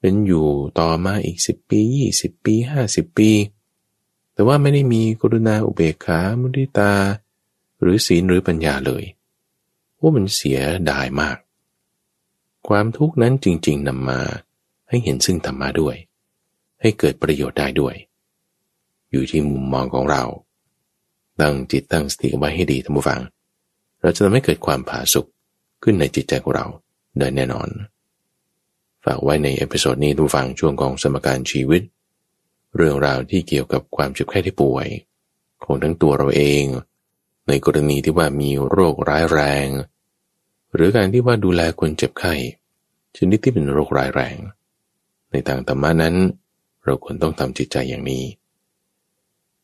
[0.00, 0.46] เป็นอยู่
[0.78, 3.30] ต่อมาอีกสิบปียี่สิบปีห้าสิบปี
[4.32, 6.92] แต่ว่าไม่ได้มีกรุณาอุเบกขามุทิตา
[7.80, 9.04] หรือศีลหรือปัญญาเลย
[10.00, 10.58] ว่ามันเสีย
[10.90, 11.36] ดายมาก
[12.68, 14.20] ความทุกข์นั้นจริง ๆนำมา
[14.88, 15.96] ให้เห็นซึ่งธรรมะด้วย
[16.80, 17.94] ให้เกิดประโยชน์ได้ด้วย
[19.10, 20.24] อยู่ที่มุมมองของเรา
[21.40, 23.20] ตั้งจิตตั้งสติไว้ให้ดีท่านผู้ฟัง
[24.00, 25.26] เราจะทำให้เกิดความผาสุก
[25.82, 26.66] ขึ้นในจิตใจของเรา
[27.18, 27.68] ได้แน่นอน
[29.04, 31.82] ฝากไว้ใน episode นี้ทุกฟังช่วงของสมการชีวิต
[32.76, 34.88] เรื่องราวที่เกี่ยวกับความเจ็บไข้ที่ป่วย
[35.64, 36.64] ของทั้งตัวเราเอง
[37.48, 39.66] ในกรณีที่ว่ามีโรคร้ายแรง
[40.74, 42.34] หรือการที่ว่าดูแลคนเจ็บไข้
[43.16, 44.36] ชนิดที่เป็นโรคร้ายแรง
[45.30, 46.14] ในทางธรรมะนั้น
[46.84, 48.24] เราควรต้องทำจิตใจอย่างนี้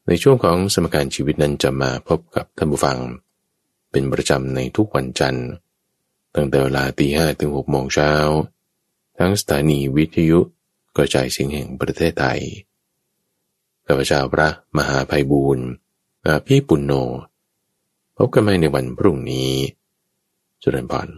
[0.06, 2.98] ในช่วงของสมการชีวิตนั้นจะมาพบกับท่านผู้ฟัง
[3.90, 5.48] เป็นประจำในทุกวันจันทร์
[6.34, 8.12] ตั้งแต่เวลาตีห้ถึงหกโมงเช้า
[9.18, 10.40] ทั้งสถานีวิทยุ
[10.96, 12.40] กระจายเสียงแห่งประเทศไทย
[13.86, 15.66] ข้าพเจ้าพระมหาภัยบูรณ์
[16.46, 16.92] พี่ปุณโญ
[18.16, 19.50] พบกันใหม่ในวันพรุ่งนี้
[20.62, 21.08] จุริญพร